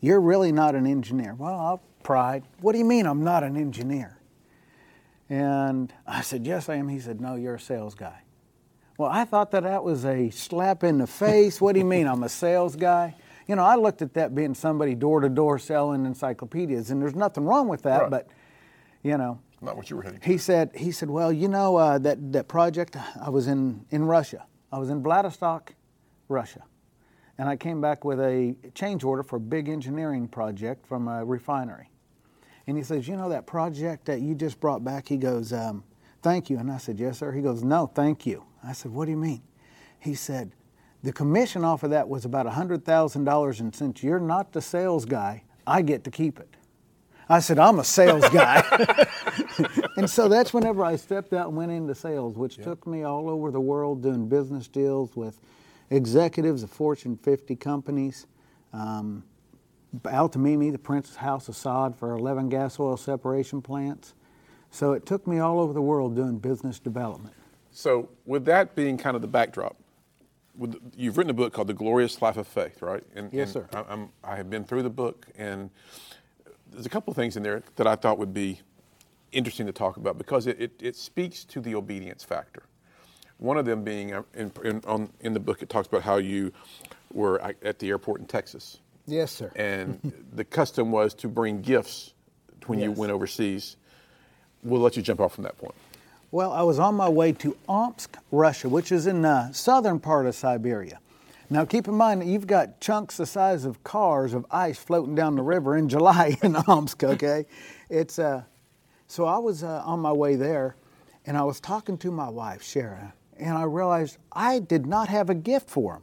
you're 0.00 0.20
really 0.20 0.50
not 0.50 0.74
an 0.74 0.86
engineer. 0.86 1.34
Well, 1.34 1.54
I 1.54 1.76
pride. 2.02 2.44
What 2.60 2.72
do 2.72 2.78
you 2.78 2.84
mean 2.84 3.06
I'm 3.06 3.22
not 3.22 3.44
an 3.44 3.56
engineer? 3.56 4.18
And 5.28 5.92
I 6.06 6.22
said, 6.22 6.46
Yes, 6.46 6.68
I 6.68 6.76
am. 6.76 6.88
He 6.88 6.98
said, 7.00 7.20
No, 7.20 7.34
you're 7.34 7.56
a 7.56 7.60
sales 7.60 7.94
guy. 7.94 8.22
Well, 8.96 9.10
I 9.10 9.24
thought 9.24 9.50
that 9.52 9.62
that 9.64 9.84
was 9.84 10.04
a 10.04 10.30
slap 10.30 10.82
in 10.82 10.98
the 10.98 11.06
face. 11.06 11.60
what 11.60 11.74
do 11.74 11.78
you 11.80 11.84
mean 11.84 12.06
I'm 12.08 12.22
a 12.22 12.28
sales 12.28 12.74
guy? 12.76 13.14
You 13.46 13.56
know, 13.56 13.62
I 13.64 13.76
looked 13.76 14.02
at 14.02 14.14
that 14.14 14.34
being 14.34 14.54
somebody 14.54 14.94
door 14.94 15.20
to 15.20 15.28
door 15.28 15.58
selling 15.58 16.04
encyclopedias, 16.04 16.90
and 16.90 17.00
there's 17.00 17.14
nothing 17.14 17.44
wrong 17.44 17.68
with 17.68 17.82
that, 17.82 18.02
Right. 18.02 18.10
but, 18.10 18.28
you 19.08 19.16
know, 19.16 19.40
Not 19.62 19.76
what 19.76 19.88
you 19.90 19.96
were 19.96 20.02
heading. 20.02 20.20
to. 20.20 20.26
he 20.26 20.38
said, 20.38 20.70
he 20.74 20.92
said, 20.92 21.08
well, 21.10 21.32
you 21.32 21.48
know 21.48 21.76
uh, 21.76 21.98
that 21.98 22.32
that 22.32 22.46
project. 22.48 22.96
I 23.20 23.30
was 23.30 23.46
in 23.48 23.84
in 23.90 24.04
Russia. 24.04 24.46
I 24.70 24.78
was 24.78 24.90
in 24.90 25.02
Vladivostok, 25.02 25.74
Russia, 26.28 26.62
and 27.38 27.48
I 27.48 27.56
came 27.56 27.80
back 27.80 28.04
with 28.04 28.20
a 28.20 28.54
change 28.74 29.02
order 29.04 29.22
for 29.22 29.36
a 29.36 29.40
big 29.40 29.68
engineering 29.68 30.28
project 30.28 30.86
from 30.86 31.08
a 31.08 31.24
refinery. 31.24 31.88
And 32.66 32.76
he 32.76 32.82
says, 32.82 33.08
you 33.08 33.16
know 33.16 33.30
that 33.30 33.46
project 33.46 34.04
that 34.04 34.20
you 34.20 34.34
just 34.34 34.60
brought 34.60 34.84
back. 34.84 35.08
He 35.08 35.16
goes, 35.16 35.54
um, 35.54 35.84
thank 36.22 36.50
you. 36.50 36.58
And 36.58 36.70
I 36.70 36.76
said, 36.76 37.00
yes, 37.00 37.18
sir. 37.18 37.32
He 37.32 37.40
goes, 37.40 37.62
no, 37.64 37.86
thank 37.86 38.26
you. 38.26 38.44
I 38.62 38.74
said, 38.74 38.92
what 38.92 39.06
do 39.06 39.10
you 39.12 39.16
mean? 39.16 39.40
He 39.98 40.14
said, 40.14 40.52
the 41.02 41.12
commission 41.12 41.64
off 41.64 41.82
of 41.82 41.90
that 41.90 42.06
was 42.08 42.26
about 42.26 42.44
hundred 42.46 42.84
thousand 42.84 43.24
dollars, 43.24 43.60
and 43.60 43.74
since 43.74 44.02
you're 44.02 44.20
not 44.20 44.52
the 44.52 44.60
sales 44.60 45.06
guy, 45.06 45.44
I 45.66 45.80
get 45.80 46.04
to 46.04 46.10
keep 46.10 46.38
it. 46.38 46.54
I 47.28 47.40
said, 47.40 47.58
I'm 47.58 47.78
a 47.78 47.84
sales 47.84 48.28
guy. 48.30 48.62
and 49.96 50.08
so 50.08 50.28
that's 50.28 50.54
whenever 50.54 50.84
I 50.84 50.96
stepped 50.96 51.32
out 51.32 51.48
and 51.48 51.56
went 51.56 51.72
into 51.72 51.94
sales, 51.94 52.36
which 52.36 52.56
took 52.56 52.86
me 52.86 53.02
all 53.02 53.28
over 53.28 53.50
the 53.50 53.60
world 53.60 54.02
doing 54.02 54.28
business 54.28 54.68
deals 54.68 55.14
with 55.14 55.38
executives 55.90 56.62
of 56.62 56.70
Fortune 56.70 57.16
50 57.16 57.56
companies. 57.56 58.26
Um, 58.72 59.24
Altamimi, 60.02 60.70
the 60.70 60.78
Prince's 60.78 61.16
House 61.16 61.48
of 61.48 61.54
Saud 61.54 61.96
for 61.96 62.12
11 62.12 62.48
gas 62.48 62.78
oil 62.78 62.96
separation 62.96 63.62
plants. 63.62 64.14
So 64.70 64.92
it 64.92 65.06
took 65.06 65.26
me 65.26 65.38
all 65.38 65.60
over 65.60 65.72
the 65.72 65.82
world 65.82 66.14
doing 66.14 66.38
business 66.38 66.78
development. 66.78 67.34
So, 67.70 68.08
with 68.26 68.44
that 68.46 68.74
being 68.74 68.98
kind 68.98 69.14
of 69.14 69.22
the 69.22 69.28
backdrop, 69.28 69.76
with, 70.56 70.76
you've 70.96 71.16
written 71.16 71.30
a 71.30 71.34
book 71.34 71.52
called 71.52 71.68
The 71.68 71.74
Glorious 71.74 72.20
Life 72.20 72.36
of 72.36 72.46
Faith, 72.46 72.82
right? 72.82 73.04
And, 73.14 73.32
Yes, 73.32 73.54
and 73.54 73.68
sir. 73.70 73.84
I, 73.88 73.92
I'm, 73.92 74.08
I 74.24 74.36
have 74.36 74.50
been 74.50 74.64
through 74.64 74.82
the 74.82 74.90
book, 74.90 75.26
and 75.38 75.70
there's 76.72 76.86
a 76.86 76.90
couple 76.90 77.10
of 77.10 77.16
things 77.16 77.36
in 77.36 77.42
there 77.42 77.62
that 77.76 77.86
I 77.86 77.96
thought 77.96 78.18
would 78.18 78.34
be 78.34 78.60
interesting 79.32 79.66
to 79.66 79.72
talk 79.72 79.96
about 79.96 80.16
because 80.18 80.46
it, 80.46 80.60
it, 80.60 80.72
it 80.80 80.96
speaks 80.96 81.44
to 81.46 81.60
the 81.60 81.74
obedience 81.74 82.24
factor. 82.24 82.62
One 83.38 83.56
of 83.56 83.64
them 83.66 83.84
being 83.84 84.14
uh, 84.14 84.22
in, 84.34 84.50
in, 84.64 84.82
on, 84.86 85.10
in 85.20 85.32
the 85.32 85.40
book, 85.40 85.62
it 85.62 85.68
talks 85.68 85.86
about 85.86 86.02
how 86.02 86.16
you 86.16 86.52
were 87.12 87.40
at 87.40 87.56
at 87.62 87.78
the 87.78 87.88
airport 87.88 88.20
in 88.20 88.26
Texas, 88.26 88.78
Yes, 89.06 89.32
sir. 89.32 89.50
and 89.56 90.00
the 90.34 90.44
custom 90.44 90.90
was 90.90 91.14
to 91.14 91.28
bring 91.28 91.62
gifts 91.62 92.14
when 92.66 92.78
you 92.80 92.92
went 92.92 93.12
overseas. 93.12 93.76
We'll 94.62 94.80
let 94.80 94.96
you 94.96 95.02
jump 95.02 95.20
off 95.20 95.34
from 95.34 95.44
that 95.44 95.56
point. 95.56 95.74
Well, 96.30 96.52
I 96.52 96.62
was 96.62 96.78
on 96.78 96.94
my 96.96 97.08
way 97.08 97.32
to 97.32 97.56
Omsk, 97.68 98.18
Russia, 98.30 98.68
which 98.68 98.92
is 98.92 99.06
in 99.06 99.22
the 99.22 99.50
southern 99.52 99.98
part 100.00 100.26
of 100.26 100.34
Siberia. 100.34 100.98
Now, 101.50 101.64
keep 101.64 101.88
in 101.88 101.94
mind 101.94 102.20
that 102.20 102.26
you've 102.26 102.46
got 102.46 102.78
chunks 102.80 103.16
the 103.16 103.24
size 103.24 103.64
of 103.64 103.82
cars 103.82 104.34
of 104.34 104.44
ice 104.50 104.78
floating 104.78 105.14
down 105.14 105.34
the 105.34 105.42
river 105.42 105.76
in 105.76 105.88
July 105.88 106.36
in 106.42 106.54
Omsk. 106.56 107.02
Okay, 107.04 107.46
it's 107.88 108.18
uh, 108.18 108.42
so 109.06 109.24
I 109.24 109.38
was 109.38 109.64
uh, 109.64 109.82
on 109.84 110.00
my 110.00 110.12
way 110.12 110.36
there, 110.36 110.76
and 111.26 111.36
I 111.38 111.42
was 111.44 111.58
talking 111.60 111.96
to 111.98 112.10
my 112.10 112.28
wife 112.28 112.62
Shara, 112.62 113.12
and 113.38 113.56
I 113.56 113.62
realized 113.62 114.18
I 114.32 114.58
did 114.58 114.86
not 114.86 115.08
have 115.08 115.30
a 115.30 115.34
gift 115.34 115.70
for 115.70 115.94
them. 115.94 116.02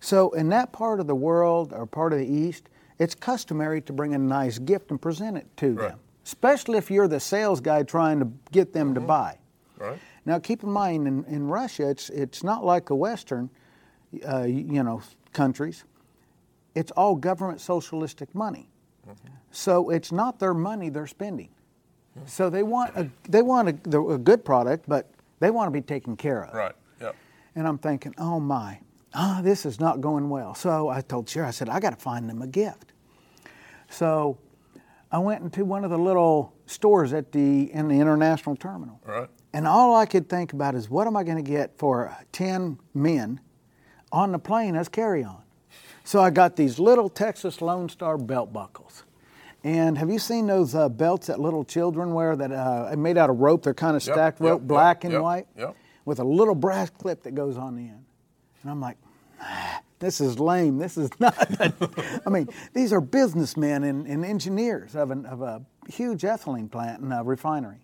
So, 0.00 0.30
in 0.30 0.48
that 0.50 0.70
part 0.70 1.00
of 1.00 1.08
the 1.08 1.16
world 1.16 1.72
or 1.72 1.84
part 1.84 2.12
of 2.12 2.20
the 2.20 2.26
East, 2.26 2.68
it's 3.00 3.16
customary 3.16 3.80
to 3.82 3.92
bring 3.92 4.14
a 4.14 4.18
nice 4.18 4.58
gift 4.58 4.92
and 4.92 5.02
present 5.02 5.36
it 5.36 5.46
to 5.56 5.74
Right. 5.74 5.88
them, 5.90 5.98
especially 6.24 6.78
if 6.78 6.92
you're 6.92 7.08
the 7.08 7.18
sales 7.18 7.60
guy 7.60 7.82
trying 7.82 8.20
to 8.20 8.28
get 8.52 8.72
them 8.72 8.94
to 8.94 9.00
buy. 9.00 9.38
Right. 9.76 9.98
Now, 10.24 10.38
keep 10.38 10.62
in 10.62 10.70
mind, 10.70 11.08
in, 11.08 11.24
in 11.24 11.48
Russia, 11.48 11.90
it's 11.90 12.08
it's 12.10 12.44
not 12.44 12.64
like 12.64 12.90
a 12.90 12.94
Western, 12.94 13.50
uh, 14.26 14.42
you 14.42 14.82
know, 14.82 15.02
countries. 15.32 15.84
It's 16.74 16.90
all 16.92 17.16
government 17.16 17.60
socialistic 17.60 18.34
money, 18.34 18.70
so 19.50 19.90
it's 19.90 20.12
not 20.12 20.38
their 20.38 20.54
money 20.54 20.90
they're 20.90 21.06
spending. 21.06 21.48
So 22.26 22.50
they 22.50 22.62
want 22.62 22.96
a 22.96 23.08
they 23.28 23.42
want 23.42 23.68
a, 23.68 24.00
a 24.00 24.18
good 24.18 24.44
product, 24.44 24.84
but 24.88 25.10
they 25.40 25.50
want 25.50 25.68
to 25.68 25.70
be 25.70 25.80
taken 25.80 26.16
care 26.16 26.44
of. 26.44 26.54
Right. 26.54 26.74
Yep. 27.00 27.16
And 27.54 27.66
I'm 27.66 27.78
thinking, 27.78 28.14
oh 28.18 28.40
my, 28.40 28.80
ah, 29.14 29.40
this 29.42 29.64
is 29.66 29.80
not 29.80 30.00
going 30.00 30.28
well. 30.28 30.54
So 30.54 30.88
I 30.88 31.00
told 31.00 31.26
Shara, 31.26 31.46
I 31.46 31.50
said, 31.50 31.68
I 31.68 31.80
got 31.80 31.90
to 31.90 31.96
find 31.96 32.28
them 32.28 32.42
a 32.42 32.46
gift. 32.46 32.92
So 33.88 34.38
I 35.10 35.18
went 35.18 35.42
into 35.42 35.64
one 35.64 35.84
of 35.84 35.90
the 35.90 35.98
little 35.98 36.52
stores 36.66 37.12
at 37.12 37.32
the 37.32 37.72
in 37.72 37.88
the 37.88 37.98
international 37.98 38.56
terminal. 38.56 39.00
Right. 39.04 39.28
And 39.52 39.66
all 39.66 39.96
I 39.96 40.06
could 40.06 40.28
think 40.28 40.52
about 40.52 40.74
is 40.74 40.90
what 40.90 41.06
am 41.06 41.16
I 41.16 41.24
going 41.24 41.42
to 41.42 41.50
get 41.50 41.78
for 41.78 42.14
10 42.32 42.78
men 42.94 43.40
on 44.12 44.32
the 44.32 44.38
plane 44.38 44.76
as 44.76 44.88
carry 44.88 45.24
on? 45.24 45.42
So 46.04 46.20
I 46.20 46.30
got 46.30 46.56
these 46.56 46.78
little 46.78 47.08
Texas 47.08 47.60
Lone 47.60 47.88
Star 47.88 48.16
belt 48.16 48.52
buckles. 48.52 49.04
And 49.64 49.98
have 49.98 50.08
you 50.08 50.18
seen 50.18 50.46
those 50.46 50.74
uh, 50.74 50.88
belts 50.88 51.26
that 51.26 51.40
little 51.40 51.64
children 51.64 52.14
wear 52.14 52.36
that 52.36 52.52
uh, 52.52 52.88
are 52.90 52.96
made 52.96 53.18
out 53.18 53.28
of 53.28 53.38
rope? 53.40 53.64
They're 53.64 53.74
kind 53.74 53.96
of 53.96 54.06
Yep, 54.06 54.14
stacked 54.14 54.40
yep, 54.40 54.50
rope, 54.50 54.60
yep, 54.62 54.68
black 54.68 55.04
and 55.04 55.20
white, 55.20 55.46
with 56.04 56.20
a 56.20 56.24
little 56.24 56.54
brass 56.54 56.90
clip 56.90 57.24
that 57.24 57.34
goes 57.34 57.58
on 57.58 57.76
the 57.76 57.82
end. 57.82 58.04
And 58.62 58.70
I'm 58.70 58.80
like, 58.80 58.96
"Ah, 59.40 59.82
this 59.98 60.20
is 60.20 60.38
lame. 60.38 60.78
This 60.78 60.96
is 60.96 61.10
not. 61.20 61.34
I 62.26 62.30
mean, 62.30 62.48
these 62.72 62.92
are 62.92 63.00
businessmen 63.00 63.84
and, 63.84 64.06
and 64.06 64.24
engineers 64.24 64.94
of, 64.94 65.10
an, 65.10 65.26
of 65.26 65.42
a 65.42 65.62
huge 65.88 66.22
ethylene 66.22 66.70
plant 66.70 67.02
and 67.02 67.12
a 67.12 67.22
refinery. 67.22 67.80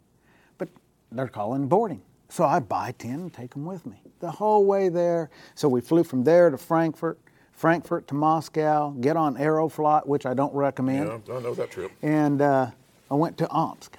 But 0.58 0.68
they're 1.10 1.28
calling 1.28 1.66
boarding. 1.66 2.02
So 2.28 2.44
I 2.44 2.58
buy 2.58 2.92
10 2.98 3.10
and 3.12 3.32
take 3.32 3.50
them 3.52 3.64
with 3.64 3.86
me 3.86 4.00
the 4.20 4.30
whole 4.30 4.64
way 4.64 4.88
there. 4.88 5.30
So 5.54 5.68
we 5.68 5.80
flew 5.80 6.02
from 6.04 6.24
there 6.24 6.50
to 6.50 6.56
Frankfurt, 6.58 7.18
Frankfurt 7.52 8.08
to 8.08 8.14
Moscow, 8.14 8.90
get 8.92 9.16
on 9.16 9.36
Aeroflot, 9.36 10.06
which 10.06 10.26
I 10.26 10.34
don't 10.34 10.54
recommend. 10.54 11.06
Yeah, 11.28 11.34
I 11.36 11.40
know 11.40 11.54
that 11.54 11.70
trip. 11.70 11.92
And 12.02 12.40
uh, 12.40 12.70
I 13.10 13.14
went 13.14 13.36
to 13.38 13.48
Omsk, 13.50 13.96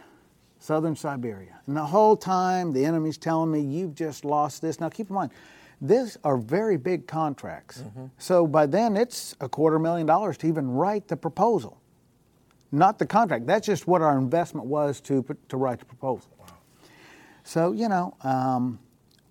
southern 0.59 0.95
Siberia. 0.95 1.59
And 1.67 1.77
the 1.77 1.85
whole 1.85 2.17
time, 2.17 2.73
the 2.73 2.83
enemy's 2.83 3.17
telling 3.17 3.51
me, 3.51 3.61
you've 3.61 3.95
just 3.95 4.25
lost 4.25 4.61
this. 4.61 4.79
Now, 4.79 4.89
keep 4.89 5.09
in 5.09 5.15
mind, 5.15 5.31
these 5.79 6.17
are 6.23 6.37
very 6.37 6.77
big 6.77 7.05
contracts. 7.07 7.83
So 8.17 8.47
by 8.47 8.65
then, 8.65 8.97
it's 8.97 9.35
a 9.41 9.47
quarter 9.47 9.77
million 9.77 10.07
dollars 10.07 10.37
to 10.39 10.47
even 10.47 10.69
write 10.71 11.07
the 11.07 11.17
proposal, 11.17 11.79
not 12.71 12.97
the 12.97 13.05
contract. 13.05 13.45
That's 13.45 13.65
just 13.67 13.85
what 13.85 14.01
our 14.01 14.17
investment 14.17 14.67
was 14.67 14.99
to, 15.01 15.23
to 15.49 15.57
write 15.57 15.79
the 15.79 15.85
proposal. 15.85 16.29
So, 17.45 17.73
you 17.73 17.87
know, 17.87 18.17
um, 18.23 18.79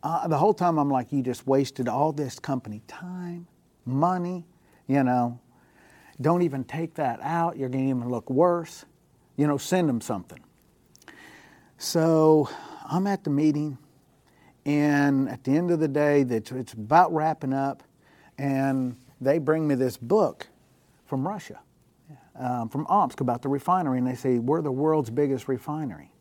uh, 0.05 0.29
the 0.29 0.39
whole 0.39 0.55
time 0.55 0.79
I'm 0.79 0.89
like, 0.89 1.13
you 1.13 1.21
just 1.21 1.49
wasted 1.49 1.89
all 1.89 2.13
this 2.13 2.39
company 2.39 2.81
time, 2.87 3.49
money, 3.85 4.47
you 4.87 5.03
know. 5.03 5.41
Don't 6.21 6.43
even 6.43 6.63
take 6.63 6.95
that 6.95 7.19
out. 7.23 7.57
You're 7.59 7.69
going 7.69 7.87
to 7.87 7.91
even 7.91 8.09
look 8.09 8.31
worse. 8.31 8.85
You 9.37 9.49
know, 9.49 9.59
send 9.59 9.89
them 9.89 10.01
something. 10.01 10.39
So 11.77 12.49
I'm 12.89 13.09
at 13.09 13.25
the 13.25 13.31
meeting, 13.31 13.79
and 14.65 15.29
at 15.29 15.43
the 15.43 15.51
end 15.51 15.73
of 15.73 15.81
the 15.81 15.89
day, 15.89 16.21
it's, 16.21 16.73
about 16.73 17.13
wrapping 17.13 17.53
up, 17.53 17.83
and 18.39 18.97
they 19.21 19.39
bring 19.39 19.67
me 19.67 19.75
this 19.75 19.97
book 19.97 20.47
from 21.07 21.27
Russia. 21.27 21.59
um, 22.37 22.69
from 22.69 22.87
Omsk 22.87 23.21
about 23.21 23.43
the 23.43 23.49
refinery, 23.49 23.99
and 23.99 24.07
they 24.07 24.15
say, 24.15 24.39
We're 24.39 24.63
the 24.63 24.71
world's 24.71 25.11
biggest 25.11 25.49
refinery. 25.49 26.14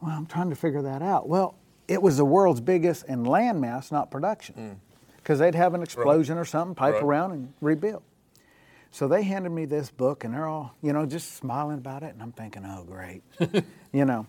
Well, 0.00 0.12
I'm 0.16 0.26
trying 0.26 0.50
to 0.50 0.56
figure 0.56 0.82
that 0.82 1.02
out. 1.02 1.28
Well, 1.28 1.56
it 1.88 2.00
was 2.00 2.16
the 2.18 2.24
world's 2.24 2.60
biggest 2.60 3.04
in 3.06 3.24
landmass, 3.24 3.90
not 3.90 4.10
production, 4.10 4.80
because 5.16 5.38
they'd 5.38 5.54
have 5.54 5.74
an 5.74 5.82
explosion 5.82 6.38
or 6.38 6.44
something, 6.44 6.74
pipe 6.74 6.94
Right. 6.94 7.02
around, 7.02 7.32
and 7.32 7.52
rebuild. 7.60 8.02
So 8.90 9.06
they 9.08 9.22
handed 9.22 9.50
me 9.50 9.64
this 9.64 9.90
book, 9.90 10.24
and 10.24 10.32
they're 10.32 10.46
all, 10.46 10.74
you 10.82 10.92
know, 10.92 11.04
just 11.04 11.34
smiling 11.36 11.78
about 11.78 12.02
it, 12.02 12.14
and 12.14 12.22
I'm 12.22 12.32
thinking, 12.32 12.64
oh, 12.64 12.84
great, 12.84 13.22
you 13.92 14.04
know. 14.04 14.26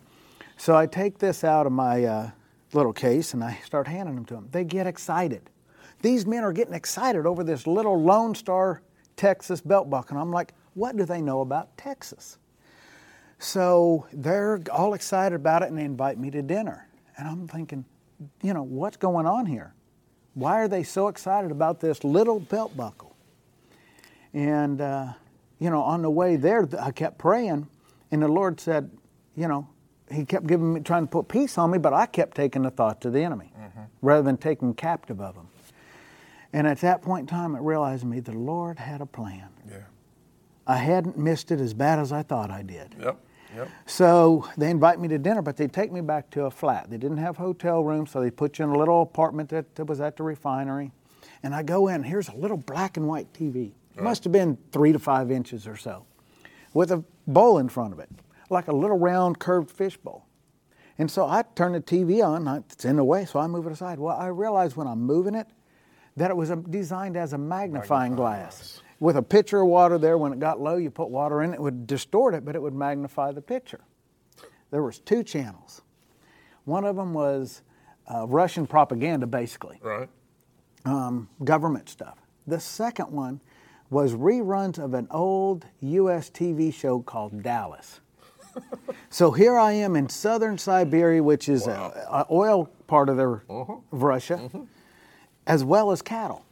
So 0.57 0.75
I 0.75 0.85
take 0.85 1.17
this 1.19 1.43
out 1.43 1.65
of 1.65 1.71
my 1.71 2.03
uh, 2.03 2.31
little 2.73 2.91
case, 2.93 3.33
and 3.33 3.43
I 3.43 3.57
start 3.65 3.87
handing 3.87 4.15
them 4.15 4.25
to 4.25 4.33
them. 4.35 4.47
They 4.51 4.63
get 4.65 4.87
excited. 4.87 5.49
These 6.01 6.25
men 6.25 6.43
are 6.43 6.51
getting 6.53 6.73
excited 6.73 7.25
over 7.25 7.43
this 7.43 7.67
little 7.67 8.01
Lone 8.01 8.33
Star, 8.35 8.81
Texas 9.15 9.61
belt 9.61 9.89
buckle. 9.89 10.15
And 10.17 10.21
I'm 10.21 10.31
like, 10.31 10.53
what 10.73 10.95
do 10.97 11.03
they 11.05 11.21
know 11.21 11.41
about 11.41 11.75
Texas? 11.77 12.37
So 13.39 14.05
they're 14.11 14.61
all 14.71 14.93
excited 14.93 15.35
about 15.35 15.63
it, 15.63 15.69
and 15.69 15.77
they 15.77 15.85
invite 15.85 16.19
me 16.19 16.29
to 16.31 16.41
dinner. 16.41 16.87
And 17.17 17.27
I'm 17.27 17.47
thinking, 17.47 17.85
you 18.43 18.53
know, 18.53 18.63
what's 18.63 18.97
going 18.97 19.25
on 19.25 19.45
here? 19.45 19.73
Why 20.33 20.59
are 20.59 20.67
they 20.67 20.83
so 20.83 21.07
excited 21.07 21.51
about 21.51 21.79
this 21.79 22.03
little 22.03 22.39
belt 22.39 22.75
buckle? 22.75 23.15
And, 24.33 24.81
uh, 24.81 25.13
you 25.57 25.69
know, 25.69 25.81
on 25.81 26.01
the 26.01 26.09
way 26.09 26.35
there, 26.35 26.67
I 26.79 26.91
kept 26.91 27.17
praying, 27.17 27.67
and 28.11 28.21
the 28.21 28.27
Lord 28.27 28.59
said, 28.59 28.91
you 29.35 29.47
know, 29.47 29.67
He 30.11 30.25
kept 30.25 30.45
giving 30.47 30.73
me, 30.73 30.79
trying 30.81 31.03
to 31.03 31.11
put 31.11 31.27
peace 31.27 31.57
on 31.57 31.71
me, 31.71 31.77
but 31.77 31.93
I 31.93 32.05
kept 32.05 32.35
taking 32.35 32.63
the 32.63 32.71
thought 32.71 33.01
to 33.01 33.09
the 33.09 33.21
enemy 33.23 33.53
rather 34.01 34.23
than 34.23 34.37
taking 34.37 34.73
captive 34.73 35.21
of 35.21 35.35
them. 35.35 35.47
And 36.51 36.67
at 36.67 36.79
that 36.79 37.01
point 37.01 37.21
in 37.21 37.27
time, 37.27 37.55
it 37.55 37.61
realized 37.61 38.05
me 38.05 38.19
the 38.19 38.31
Lord 38.31 38.79
had 38.79 39.01
a 39.01 39.05
plan. 39.05 39.49
Yeah. 39.69 39.83
I 40.65 40.77
hadn't 40.77 41.17
missed 41.17 41.51
it 41.51 41.59
as 41.59 41.73
bad 41.73 41.99
as 41.99 42.11
I 42.11 42.23
thought 42.23 42.49
I 42.49 42.63
did. 42.63 42.95
Yep. 42.99 43.17
Yep. 43.55 43.69
So 43.85 44.47
they 44.57 44.69
invite 44.69 44.99
me 44.99 45.07
to 45.07 45.17
dinner, 45.17 45.41
but 45.41 45.57
they 45.57 45.67
take 45.67 45.91
me 45.91 46.01
back 46.01 46.29
to 46.31 46.45
a 46.45 46.51
flat. 46.51 46.89
They 46.89 46.97
didn't 46.97 47.17
have 47.17 47.37
hotel 47.37 47.83
rooms, 47.83 48.11
so 48.11 48.21
they 48.21 48.31
put 48.31 48.59
you 48.59 48.65
in 48.65 48.71
a 48.71 48.77
little 48.77 49.01
apartment 49.01 49.49
that, 49.49 49.75
that 49.75 49.85
was 49.85 49.99
at 50.01 50.17
the 50.17 50.23
refinery. 50.23 50.91
And 51.41 51.55
I 51.55 51.63
go 51.63 51.87
in, 51.87 52.03
here's 52.03 52.27
a 52.29 52.35
little 52.35 52.57
black 52.57 52.97
and 52.97 53.07
white 53.07 53.31
TV. 53.33 53.71
It 53.95 54.03
must 54.03 54.23
have 54.23 54.31
been 54.31 54.57
three 54.71 54.91
to 54.93 54.99
five 54.99 55.31
inches 55.31 55.67
or 55.67 55.75
so, 55.75 56.05
with 56.73 56.91
a 56.91 57.03
bowl 57.27 57.57
in 57.57 57.67
front 57.69 57.91
of 57.93 57.99
it, 57.99 58.09
like 58.49 58.67
a 58.67 58.73
little 58.75 58.97
round 58.97 59.39
curved 59.39 59.71
fish 59.71 59.97
bowl. 59.97 60.25
And 60.97 61.09
so 61.09 61.25
I 61.27 61.43
turn 61.55 61.71
the 61.73 61.81
TV 61.81 62.23
on, 62.25 62.47
it's 62.69 62.85
in 62.85 62.97
the 62.97 63.03
way, 63.03 63.25
so 63.25 63.39
I 63.39 63.47
move 63.47 63.65
it 63.67 63.71
aside. 63.71 63.99
Well, 63.99 64.15
I 64.15 64.27
realize 64.27 64.75
when 64.77 64.85
I'm 64.87 65.01
moving 65.01 65.33
it 65.33 65.47
that 66.17 66.29
it 66.29 66.35
was 66.37 66.51
um, 66.51 66.63
designed 66.63 67.15
as 67.17 67.31
a 67.33 67.37
magnifying, 67.37 67.71
Magnifying 68.11 68.15
glass. 68.15 68.57
glass. 68.57 68.81
With 68.99 69.15
a 69.15 69.21
pitcher 69.21 69.61
of 69.61 69.67
water 69.67 69.97
there, 69.97 70.17
when 70.17 70.33
it 70.33 70.39
got 70.39 70.59
low, 70.59 70.75
you 70.75 70.91
put 70.91 71.09
water 71.09 71.41
in, 71.41 71.53
it 71.53 71.61
would 71.61 71.87
distort 71.87 72.33
it, 72.33 72.43
but 72.43 72.55
it 72.55 72.61
would 72.61 72.73
magnify 72.73 73.31
the 73.31 73.41
picture. 73.41 73.79
There 74.71 74.83
was 74.83 74.99
two 74.99 75.23
channels. 75.23 75.81
One 76.65 76.83
of 76.83 76.95
them 76.97 77.13
was 77.13 77.61
uh, 78.13 78.27
Russian 78.27 78.67
propaganda, 78.67 79.25
basically, 79.25 79.79
Right. 79.81 80.09
um, 80.85 81.29
government 81.43 81.87
stuff. 81.89 82.17
The 82.45 82.59
second 82.59 83.11
one 83.11 83.39
was 83.89 84.13
reruns 84.13 84.77
of 84.83 84.93
an 84.93 85.07
old 85.11 85.65
U.S. 85.81 86.29
TV 86.29 86.73
show 86.73 86.99
called 86.99 87.41
Dallas. 87.41 88.01
so 89.09 89.31
here 89.31 89.57
I 89.57 89.71
am 89.73 89.95
in 89.95 90.09
southern 90.09 90.57
Siberia, 90.57 91.23
which 91.23 91.47
is 91.49 91.65
Wow. 91.67 91.93
a, 91.95 92.17
a 92.17 92.27
oil 92.31 92.65
part 92.87 93.09
of, 93.09 93.17
their, 93.17 93.43
Uh-huh. 93.49 93.77
of 93.91 94.03
Russia, 94.03 94.49
as 95.47 95.63
well 95.63 95.91
as 95.91 96.01
cattle. 96.01 96.43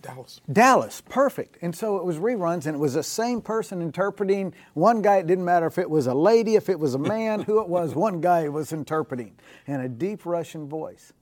Dallas. 0.00 0.40
Dallas, 0.52 1.02
perfect. 1.08 1.58
And 1.60 1.74
so 1.74 1.96
it 1.96 2.04
was 2.04 2.16
reruns, 2.18 2.66
and 2.66 2.74
it 2.76 2.78
was 2.78 2.94
the 2.94 3.02
same 3.02 3.40
person 3.40 3.82
interpreting. 3.82 4.54
One 4.74 5.02
guy, 5.02 5.16
it 5.16 5.26
didn't 5.26 5.44
matter 5.44 5.66
if 5.66 5.76
it 5.76 5.90
was 5.90 6.06
a 6.06 6.14
lady, 6.14 6.54
if 6.54 6.68
it 6.68 6.78
was 6.78 6.94
a 6.94 6.98
man, 6.98 7.40
who 7.42 7.60
it 7.60 7.68
was, 7.68 7.94
one 7.94 8.20
guy 8.20 8.48
was 8.48 8.72
interpreting 8.72 9.34
in 9.66 9.80
a 9.80 9.88
deep 9.88 10.24
Russian 10.24 10.68
voice. 10.68 11.12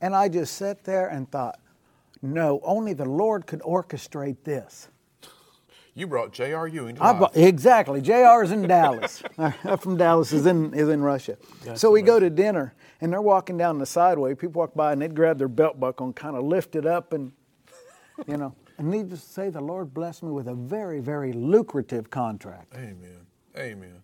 And 0.00 0.16
I 0.16 0.28
just 0.28 0.54
sat 0.56 0.84
there 0.84 1.08
and 1.08 1.30
thought, 1.30 1.60
no, 2.22 2.60
only 2.64 2.94
the 2.94 3.04
Lord 3.04 3.46
could 3.46 3.60
orchestrate 3.60 4.38
this. 4.44 4.88
You 5.96 6.06
brought 6.08 6.32
J.R. 6.32 6.66
Ewing 6.66 6.96
to 6.96 7.04
I 7.04 7.12
bu- 7.12 7.26
exactly. 7.34 8.00
JR's 8.00 8.50
in 8.50 8.66
Dallas. 8.66 9.22
I'm 9.38 9.52
from 9.78 9.96
Dallas 9.96 10.32
is 10.32 10.44
in 10.44 10.74
is 10.74 10.88
in 10.88 11.02
Russia. 11.02 11.36
so 11.74 11.92
we 11.92 12.02
go 12.02 12.18
to 12.18 12.28
dinner 12.30 12.74
and 13.00 13.12
they're 13.12 13.22
walking 13.22 13.56
down 13.56 13.78
the 13.78 13.86
sideway. 13.86 14.34
People 14.34 14.60
walk 14.60 14.74
by 14.74 14.92
and 14.92 15.00
they'd 15.00 15.14
grab 15.14 15.38
their 15.38 15.46
belt 15.46 15.78
buckle 15.78 16.06
and 16.06 16.16
kind 16.16 16.34
of 16.36 16.42
lift 16.42 16.74
it 16.74 16.84
up 16.84 17.12
and 17.12 17.30
you 18.26 18.36
know. 18.36 18.54
And 18.78 18.90
needless 18.90 19.24
to 19.24 19.28
say, 19.28 19.50
the 19.50 19.60
Lord 19.60 19.94
blessed 19.94 20.22
me 20.22 20.30
with 20.30 20.48
a 20.48 20.54
very, 20.54 21.00
very 21.00 21.32
lucrative 21.32 22.10
contract. 22.10 22.74
Amen. 22.74 23.26
Amen. 23.56 24.02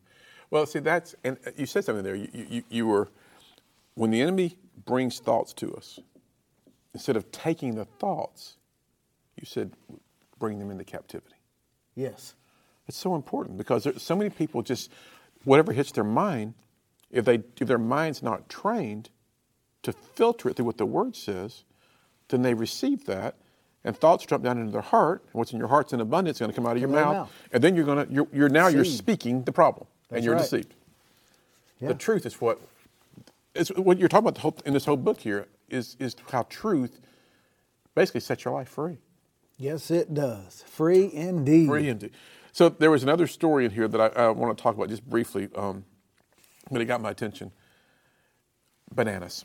Well, 0.50 0.66
see, 0.66 0.80
that's, 0.80 1.14
and 1.24 1.38
you 1.56 1.66
said 1.66 1.84
something 1.84 2.04
there. 2.04 2.16
You, 2.16 2.28
you, 2.32 2.62
you 2.68 2.86
were, 2.86 3.08
when 3.94 4.10
the 4.10 4.20
enemy 4.20 4.58
brings 4.84 5.18
thoughts 5.18 5.52
to 5.54 5.74
us, 5.74 6.00
instead 6.94 7.16
of 7.16 7.30
taking 7.30 7.74
the 7.74 7.84
thoughts, 7.84 8.56
you 9.38 9.46
said, 9.46 9.72
bring 10.38 10.58
them 10.58 10.70
into 10.70 10.84
captivity. 10.84 11.36
Yes. 11.94 12.34
It's 12.88 12.96
so 12.96 13.14
important 13.14 13.58
because 13.58 13.84
there's 13.84 14.02
so 14.02 14.16
many 14.16 14.30
people 14.30 14.62
just, 14.62 14.90
whatever 15.44 15.72
hits 15.72 15.92
their 15.92 16.04
mind, 16.04 16.54
if, 17.10 17.24
they, 17.24 17.42
if 17.60 17.68
their 17.68 17.78
mind's 17.78 18.22
not 18.22 18.48
trained 18.48 19.10
to 19.82 19.92
filter 19.92 20.48
it 20.48 20.56
through 20.56 20.66
what 20.66 20.78
the 20.78 20.86
Word 20.86 21.14
says, 21.14 21.64
then 22.28 22.42
they 22.42 22.54
receive 22.54 23.04
that, 23.06 23.36
and 23.84 23.96
thoughts 23.96 24.24
drop 24.26 24.42
down 24.42 24.58
into 24.58 24.72
their 24.72 24.80
heart. 24.80 25.22
And 25.32 25.34
what's 25.38 25.52
in 25.52 25.58
your 25.58 25.68
heart's 25.68 25.92
in 25.92 26.00
abundance 26.00 26.36
is 26.36 26.40
going 26.40 26.50
to 26.50 26.54
come 26.56 26.66
out 26.66 26.76
of 26.76 26.82
your 26.82 26.90
out 26.90 26.94
mouth, 26.94 27.14
mouth. 27.14 27.32
and 27.52 27.64
then 27.64 27.76
you're 27.76 27.84
going 27.84 28.06
to 28.06 28.12
you're, 28.12 28.28
you're 28.32 28.48
now 28.48 28.68
you're 28.68 28.84
speaking 28.84 29.42
the 29.44 29.52
problem, 29.52 29.86
That's 30.08 30.18
and 30.18 30.24
you're 30.24 30.34
right. 30.34 30.42
deceived. 30.42 30.74
Yeah. 31.80 31.88
The 31.88 31.94
truth 31.94 32.26
is 32.26 32.40
what 32.40 32.60
is 33.54 33.68
what 33.76 33.98
you're 33.98 34.08
talking 34.08 34.26
about 34.28 34.34
the 34.34 34.40
whole, 34.42 34.56
in 34.66 34.74
this 34.74 34.84
whole 34.84 34.96
book 34.96 35.20
here 35.20 35.46
is 35.68 35.96
is 35.98 36.14
how 36.30 36.42
truth 36.44 37.00
basically 37.94 38.20
sets 38.20 38.44
your 38.44 38.54
life 38.54 38.68
free. 38.68 38.98
Yes, 39.56 39.90
it 39.90 40.14
does. 40.14 40.62
Free 40.66 41.10
indeed. 41.12 41.68
Free 41.68 41.88
indeed. 41.88 42.12
So 42.52 42.68
there 42.68 42.90
was 42.90 43.02
another 43.02 43.26
story 43.26 43.64
in 43.64 43.70
here 43.70 43.86
that 43.88 44.00
I, 44.18 44.24
I 44.24 44.28
want 44.30 44.56
to 44.56 44.62
talk 44.62 44.74
about 44.74 44.88
just 44.88 45.08
briefly, 45.08 45.48
um, 45.54 45.84
but 46.70 46.80
it 46.80 46.86
got 46.86 47.00
my 47.00 47.10
attention. 47.10 47.52
Bananas, 48.92 49.44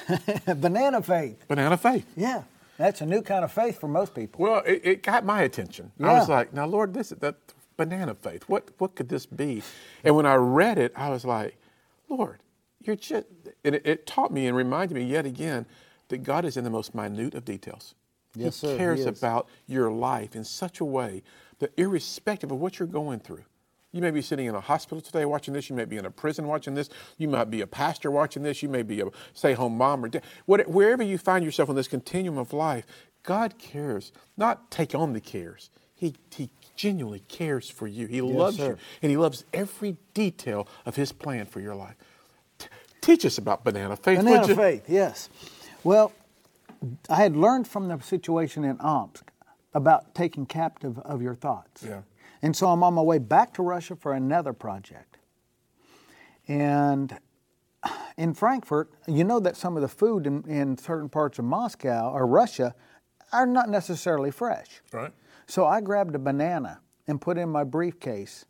Banana 0.46 1.00
faith. 1.02 1.46
banana 1.46 1.76
faith. 1.76 2.06
Yeah. 2.16 2.42
That's 2.80 3.02
a 3.02 3.06
new 3.06 3.20
kind 3.20 3.44
of 3.44 3.52
faith 3.52 3.78
for 3.78 3.88
most 3.88 4.14
people. 4.14 4.42
Well, 4.42 4.62
it, 4.66 4.80
it 4.84 5.02
got 5.02 5.24
my 5.24 5.42
attention. 5.42 5.92
I 6.00 6.14
was 6.14 6.28
like, 6.28 6.54
now, 6.54 6.66
Lord, 6.66 6.94
this 6.94 7.12
is 7.12 7.18
that 7.18 7.36
banana 7.76 8.14
faith. 8.14 8.44
What 8.46 8.70
what 8.78 8.94
could 8.94 9.08
this 9.08 9.26
be? 9.26 9.62
And 10.02 10.16
when 10.16 10.26
I 10.26 10.36
read 10.36 10.78
it, 10.78 10.92
I 10.96 11.10
was 11.10 11.24
like, 11.24 11.58
Lord, 12.08 12.38
you're 12.80 12.96
just. 12.96 13.26
And 13.64 13.74
it, 13.74 13.86
it 13.86 14.06
taught 14.06 14.32
me 14.32 14.46
and 14.46 14.56
reminded 14.56 14.94
me 14.94 15.04
yet 15.04 15.26
again 15.26 15.66
that 16.08 16.22
God 16.22 16.44
is 16.44 16.56
in 16.56 16.64
the 16.64 16.70
most 16.70 16.94
minute 16.94 17.34
of 17.34 17.44
details. 17.44 17.94
Yes, 18.34 18.60
he 18.60 18.66
sir, 18.66 18.72
he 18.72 18.78
cares 18.78 19.00
is. 19.00 19.06
about 19.06 19.48
your 19.66 19.90
life 19.90 20.34
in 20.34 20.44
such 20.44 20.80
a 20.80 20.84
way 20.84 21.22
that, 21.58 21.72
irrespective 21.76 22.50
of 22.50 22.58
what 22.58 22.78
you're 22.78 22.88
going 22.88 23.20
through, 23.20 23.44
you 23.92 24.00
may 24.00 24.10
be 24.10 24.22
sitting 24.22 24.46
in 24.46 24.54
a 24.54 24.60
hospital 24.60 25.00
today 25.00 25.24
watching 25.24 25.52
this. 25.52 25.68
You 25.68 25.76
may 25.76 25.84
be 25.84 25.96
in 25.96 26.06
a 26.06 26.10
prison 26.10 26.46
watching 26.46 26.74
this. 26.74 26.88
You 27.18 27.28
might 27.28 27.50
be 27.50 27.60
a 27.60 27.66
pastor 27.66 28.10
watching 28.10 28.42
this. 28.42 28.62
You 28.62 28.68
may 28.68 28.82
be 28.82 29.00
a 29.00 29.06
stay-home 29.34 29.76
mom 29.76 30.04
or 30.04 30.08
dad. 30.08 30.22
Wherever 30.46 31.02
you 31.02 31.18
find 31.18 31.44
yourself 31.44 31.68
on 31.68 31.76
this 31.76 31.88
continuum 31.88 32.38
of 32.38 32.52
life, 32.52 32.86
God 33.22 33.58
cares. 33.58 34.12
Not 34.36 34.70
take 34.70 34.94
on 34.94 35.12
the 35.12 35.20
cares. 35.20 35.70
He, 35.94 36.14
he 36.30 36.50
genuinely 36.76 37.22
cares 37.28 37.68
for 37.68 37.86
you. 37.86 38.06
He 38.06 38.22
loves 38.22 38.56
sir. 38.56 38.68
you, 38.68 38.76
and 39.02 39.10
He 39.10 39.16
loves 39.16 39.44
every 39.52 39.98
detail 40.14 40.66
of 40.86 40.96
His 40.96 41.12
plan 41.12 41.44
for 41.44 41.60
your 41.60 41.74
life. 41.74 41.96
T- 42.58 42.68
teach 43.02 43.26
us 43.26 43.36
about 43.36 43.64
banana 43.64 43.96
faith. 43.96 44.18
Banana 44.18 44.54
faith, 44.54 44.84
yes. 44.88 45.28
Well, 45.84 46.12
I 47.10 47.16
had 47.16 47.36
learned 47.36 47.68
from 47.68 47.88
the 47.88 48.00
situation 48.00 48.64
in 48.64 48.80
Omsk 48.80 49.30
about 49.74 50.14
taking 50.14 50.46
captive 50.46 50.98
of 51.00 51.20
your 51.20 51.34
thoughts. 51.34 51.82
Yeah. 51.82 52.00
And 52.42 52.56
so 52.56 52.68
I'm 52.68 52.82
on 52.82 52.94
my 52.94 53.02
way 53.02 53.18
back 53.18 53.54
to 53.54 53.62
Russia 53.62 53.96
for 53.96 54.14
another 54.14 54.52
project. 54.52 55.18
And 56.48 57.18
in 58.16 58.34
Frankfurt, 58.34 58.90
you 59.06 59.24
know 59.24 59.40
that 59.40 59.56
some 59.56 59.76
of 59.76 59.82
the 59.82 59.88
food 59.88 60.26
in, 60.26 60.42
in 60.48 60.76
certain 60.78 61.08
parts 61.08 61.38
of 61.38 61.44
Moscow 61.44 62.10
or 62.10 62.26
Russia 62.26 62.74
are 63.32 63.46
not 63.46 63.68
necessarily 63.68 64.30
fresh. 64.30 64.80
Right. 64.92 65.12
So 65.46 65.66
I 65.66 65.80
grabbed 65.80 66.14
a 66.14 66.18
banana 66.18 66.80
and 67.06 67.20
put 67.20 67.38
it 67.38 67.42
in 67.42 67.48
my 67.48 67.64
briefcase 67.64 68.44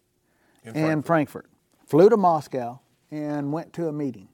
In 0.64 0.76
in 0.76 1.02
Frankfurt. 1.02 1.46
Flew 1.86 2.08
to 2.08 2.16
Moscow 2.16 2.80
and 3.10 3.52
went 3.52 3.72
to 3.74 3.88
a 3.88 3.92
meeting. 3.92 4.28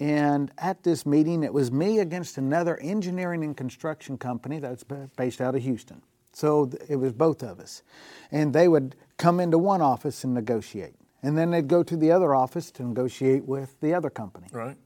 And 0.00 0.52
at 0.58 0.84
this 0.84 1.04
meeting, 1.04 1.42
it 1.42 1.52
was 1.52 1.72
me 1.72 1.98
against 1.98 2.38
another 2.38 2.76
engineering 2.78 3.42
and 3.42 3.56
construction 3.56 4.16
company 4.16 4.60
that's 4.60 4.84
based 5.16 5.40
out 5.40 5.56
of 5.56 5.62
Houston. 5.62 6.02
So 6.38 6.70
it 6.88 6.94
was 6.94 7.12
both 7.12 7.42
of 7.42 7.58
us. 7.58 7.82
And 8.30 8.52
they 8.52 8.68
would 8.68 8.94
come 9.16 9.40
into 9.40 9.58
one 9.58 9.82
office 9.82 10.22
and 10.22 10.34
negotiate. 10.34 10.94
And 11.20 11.36
then 11.36 11.50
they'd 11.50 11.66
go 11.66 11.82
to 11.82 11.96
the 11.96 12.12
other 12.12 12.32
office 12.32 12.70
to 12.72 12.84
negotiate 12.84 13.44
with 13.44 13.80
the 13.80 13.92
other 13.92 14.08
company. 14.08 14.46
Right. 14.52 14.76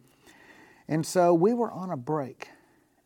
And 0.88 1.04
so 1.04 1.34
we 1.34 1.52
were 1.52 1.70
on 1.70 1.90
a 1.90 1.96
break, 1.96 2.48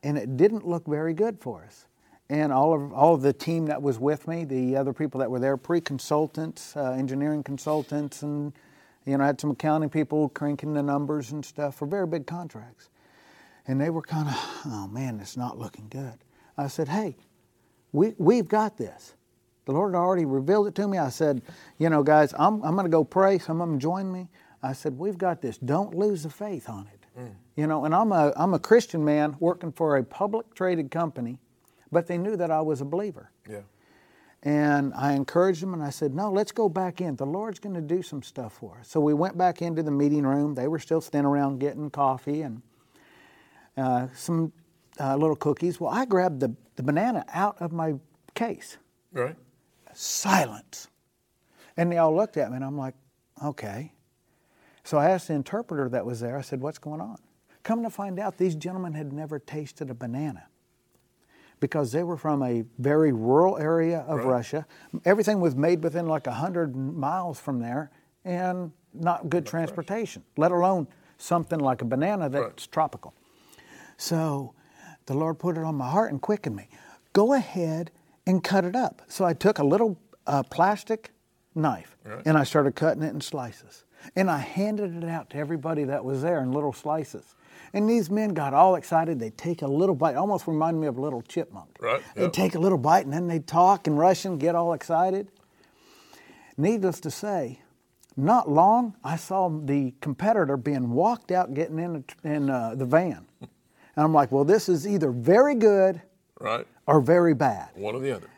and 0.04 0.16
it 0.16 0.36
didn't 0.36 0.64
look 0.64 0.86
very 0.86 1.12
good 1.12 1.40
for 1.40 1.64
us. 1.64 1.86
and 2.28 2.52
all 2.52 2.74
of 2.74 2.92
all 2.92 3.14
of 3.14 3.22
the 3.22 3.32
team 3.32 3.66
that 3.66 3.80
was 3.80 3.98
with 3.98 4.26
me, 4.26 4.44
the 4.44 4.76
other 4.76 4.92
people 4.92 5.20
that 5.20 5.30
were 5.30 5.38
there, 5.38 5.56
pre-consultants, 5.56 6.76
uh, 6.76 6.92
engineering 6.92 7.42
consultants, 7.42 8.22
and 8.22 8.52
you 9.04 9.16
know, 9.16 9.22
I 9.22 9.26
had 9.28 9.40
some 9.40 9.52
accounting 9.52 9.88
people 9.90 10.28
cranking 10.30 10.74
the 10.74 10.82
numbers 10.82 11.30
and 11.30 11.44
stuff 11.44 11.76
for 11.76 11.86
very 11.86 12.06
big 12.06 12.26
contracts. 12.26 12.88
And 13.68 13.80
they 13.80 13.90
were 13.90 14.02
kind 14.02 14.28
of, 14.28 14.34
oh 14.66 14.88
man, 14.88 15.20
it's 15.20 15.36
not 15.36 15.58
looking 15.58 15.86
good. 15.88 16.14
I 16.58 16.66
said, 16.68 16.88
hey, 16.88 17.16
we, 17.96 18.14
we've 18.18 18.46
got 18.46 18.76
this. 18.76 19.14
The 19.64 19.72
Lord 19.72 19.94
had 19.94 19.98
already 19.98 20.26
revealed 20.26 20.66
it 20.68 20.74
to 20.74 20.86
me. 20.86 20.98
I 20.98 21.08
said, 21.08 21.40
you 21.78 21.88
know, 21.88 22.02
guys, 22.02 22.34
I'm, 22.38 22.62
I'm 22.62 22.74
going 22.74 22.84
to 22.84 22.90
go 22.90 23.02
pray. 23.02 23.38
Some 23.38 23.62
of 23.62 23.68
them 23.68 23.78
join 23.78 24.12
me. 24.12 24.28
I 24.62 24.74
said, 24.74 24.98
we've 24.98 25.16
got 25.16 25.40
this. 25.40 25.56
Don't 25.56 25.94
lose 25.94 26.22
the 26.22 26.30
faith 26.30 26.68
on 26.68 26.88
it. 26.92 27.06
Mm. 27.18 27.34
You 27.56 27.66
know, 27.66 27.86
and 27.86 27.94
I'm 27.94 28.12
a, 28.12 28.34
I'm 28.36 28.52
a 28.52 28.58
Christian 28.58 29.02
man 29.02 29.34
working 29.40 29.72
for 29.72 29.96
a 29.96 30.04
public 30.04 30.54
traded 30.54 30.90
company, 30.90 31.38
but 31.90 32.06
they 32.06 32.18
knew 32.18 32.36
that 32.36 32.50
I 32.50 32.60
was 32.60 32.82
a 32.82 32.84
believer. 32.84 33.30
Yeah. 33.48 33.62
And 34.42 34.92
I 34.94 35.14
encouraged 35.14 35.62
them 35.62 35.72
and 35.72 35.82
I 35.82 35.90
said, 35.90 36.14
No, 36.14 36.30
let's 36.30 36.52
go 36.52 36.68
back 36.68 37.00
in. 37.00 37.16
The 37.16 37.26
Lord's 37.26 37.58
going 37.58 37.74
to 37.74 37.80
do 37.80 38.02
some 38.02 38.22
stuff 38.22 38.52
for 38.52 38.76
us. 38.78 38.88
So 38.88 39.00
we 39.00 39.14
went 39.14 39.38
back 39.38 39.62
into 39.62 39.82
the 39.82 39.90
meeting 39.90 40.24
room. 40.24 40.54
They 40.54 40.68
were 40.68 40.78
still 40.78 41.00
standing 41.00 41.26
around 41.26 41.58
getting 41.58 41.90
coffee 41.90 42.42
and 42.42 42.62
uh, 43.76 44.08
some 44.14 44.52
uh, 45.00 45.16
little 45.16 45.36
cookies. 45.36 45.80
Well, 45.80 45.92
I 45.92 46.04
grabbed 46.04 46.40
the, 46.40 46.54
the 46.76 46.82
banana 46.82 47.24
out 47.32 47.60
of 47.60 47.72
my 47.72 47.94
case. 48.34 48.76
Right. 49.12 49.36
Silence. 49.92 50.88
And 51.76 51.90
they 51.90 51.98
all 51.98 52.14
looked 52.14 52.36
at 52.36 52.50
me 52.50 52.56
and 52.56 52.64
I'm 52.64 52.78
like, 52.78 52.94
Okay. 53.44 53.92
So 54.84 54.98
I 54.98 55.10
asked 55.10 55.28
the 55.28 55.34
interpreter 55.34 55.88
that 55.88 56.06
was 56.06 56.20
there, 56.20 56.38
I 56.38 56.42
said, 56.42 56.60
What's 56.60 56.78
going 56.78 57.00
on? 57.00 57.16
Come 57.62 57.82
to 57.82 57.90
find 57.90 58.18
out, 58.18 58.38
these 58.38 58.54
gentlemen 58.54 58.94
had 58.94 59.12
never 59.12 59.38
tasted 59.38 59.90
a 59.90 59.94
banana 59.94 60.46
because 61.58 61.90
they 61.90 62.02
were 62.02 62.16
from 62.16 62.42
a 62.42 62.64
very 62.78 63.12
rural 63.12 63.58
area 63.58 64.00
of 64.00 64.18
right. 64.18 64.26
Russia. 64.26 64.66
Everything 65.04 65.40
was 65.40 65.56
made 65.56 65.82
within 65.82 66.06
like 66.06 66.26
100 66.26 66.76
miles 66.76 67.40
from 67.40 67.58
there 67.58 67.90
and 68.24 68.70
not 68.94 69.28
good 69.28 69.44
not 69.44 69.50
transportation, 69.50 70.22
fresh. 70.22 70.38
let 70.38 70.52
alone 70.52 70.86
something 71.18 71.58
like 71.58 71.82
a 71.82 71.84
banana 71.84 72.28
that's 72.28 72.44
right. 72.44 72.68
tropical. 72.70 73.14
So 73.96 74.54
the 75.06 75.14
Lord 75.14 75.38
put 75.38 75.56
it 75.56 75.64
on 75.64 75.76
my 75.76 75.88
heart 75.88 76.12
and 76.12 76.20
quickened 76.20 76.56
me. 76.56 76.68
Go 77.12 77.32
ahead 77.32 77.90
and 78.26 78.42
cut 78.42 78.64
it 78.64 78.76
up. 78.76 79.02
So 79.08 79.24
I 79.24 79.32
took 79.32 79.58
a 79.58 79.64
little 79.64 79.98
uh, 80.26 80.42
plastic 80.42 81.12
knife 81.54 81.96
right. 82.04 82.22
and 82.26 82.36
I 82.36 82.44
started 82.44 82.74
cutting 82.74 83.02
it 83.02 83.14
in 83.14 83.20
slices. 83.20 83.84
And 84.14 84.30
I 84.30 84.38
handed 84.38 85.02
it 85.02 85.08
out 85.08 85.30
to 85.30 85.38
everybody 85.38 85.84
that 85.84 86.04
was 86.04 86.22
there 86.22 86.40
in 86.40 86.52
little 86.52 86.72
slices. 86.72 87.34
And 87.72 87.88
these 87.88 88.10
men 88.10 88.34
got 88.34 88.54
all 88.54 88.76
excited. 88.76 89.18
They'd 89.18 89.36
take 89.36 89.62
a 89.62 89.66
little 89.66 89.94
bite, 89.94 90.14
almost 90.14 90.46
reminded 90.46 90.80
me 90.80 90.86
of 90.86 90.98
a 90.98 91.00
little 91.00 91.22
chipmunk. 91.22 91.76
Right. 91.80 92.02
They'd 92.14 92.32
take 92.32 92.54
a 92.54 92.58
little 92.58 92.78
bite 92.78 93.04
and 93.04 93.12
then 93.12 93.26
they'd 93.26 93.46
talk 93.46 93.86
and 93.86 93.98
rush 93.98 94.24
and 94.24 94.38
get 94.38 94.54
all 94.54 94.72
excited. 94.72 95.28
Needless 96.56 97.00
to 97.00 97.10
say, 97.10 97.60
not 98.16 98.48
long, 98.48 98.96
I 99.04 99.16
saw 99.16 99.48
the 99.48 99.94
competitor 100.00 100.56
being 100.56 100.90
walked 100.90 101.30
out, 101.30 101.52
getting 101.52 101.78
in, 101.78 102.04
in 102.24 102.48
uh, 102.48 102.74
the 102.74 102.86
van. 102.86 103.26
And 103.96 104.04
I'm 104.04 104.12
like, 104.12 104.30
well, 104.30 104.44
this 104.44 104.68
is 104.68 104.86
either 104.86 105.10
very 105.10 105.54
good 105.54 106.02
right. 106.38 106.66
or 106.86 107.00
very 107.00 107.34
bad. 107.34 107.70
One 107.74 107.94
or 107.94 108.00
the 108.00 108.14
other. 108.14 108.28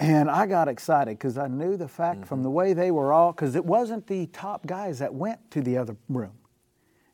And 0.00 0.28
I 0.28 0.46
got 0.46 0.66
excited 0.66 1.18
because 1.18 1.38
I 1.38 1.46
knew 1.46 1.76
the 1.76 1.86
fact 1.86 2.20
mm-hmm. 2.20 2.26
from 2.26 2.42
the 2.42 2.50
way 2.50 2.72
they 2.72 2.90
were 2.90 3.12
all, 3.12 3.32
because 3.32 3.54
it 3.54 3.64
wasn't 3.64 4.06
the 4.06 4.26
top 4.26 4.66
guys 4.66 4.98
that 4.98 5.14
went 5.14 5.50
to 5.52 5.60
the 5.60 5.76
other 5.76 5.96
room. 6.08 6.32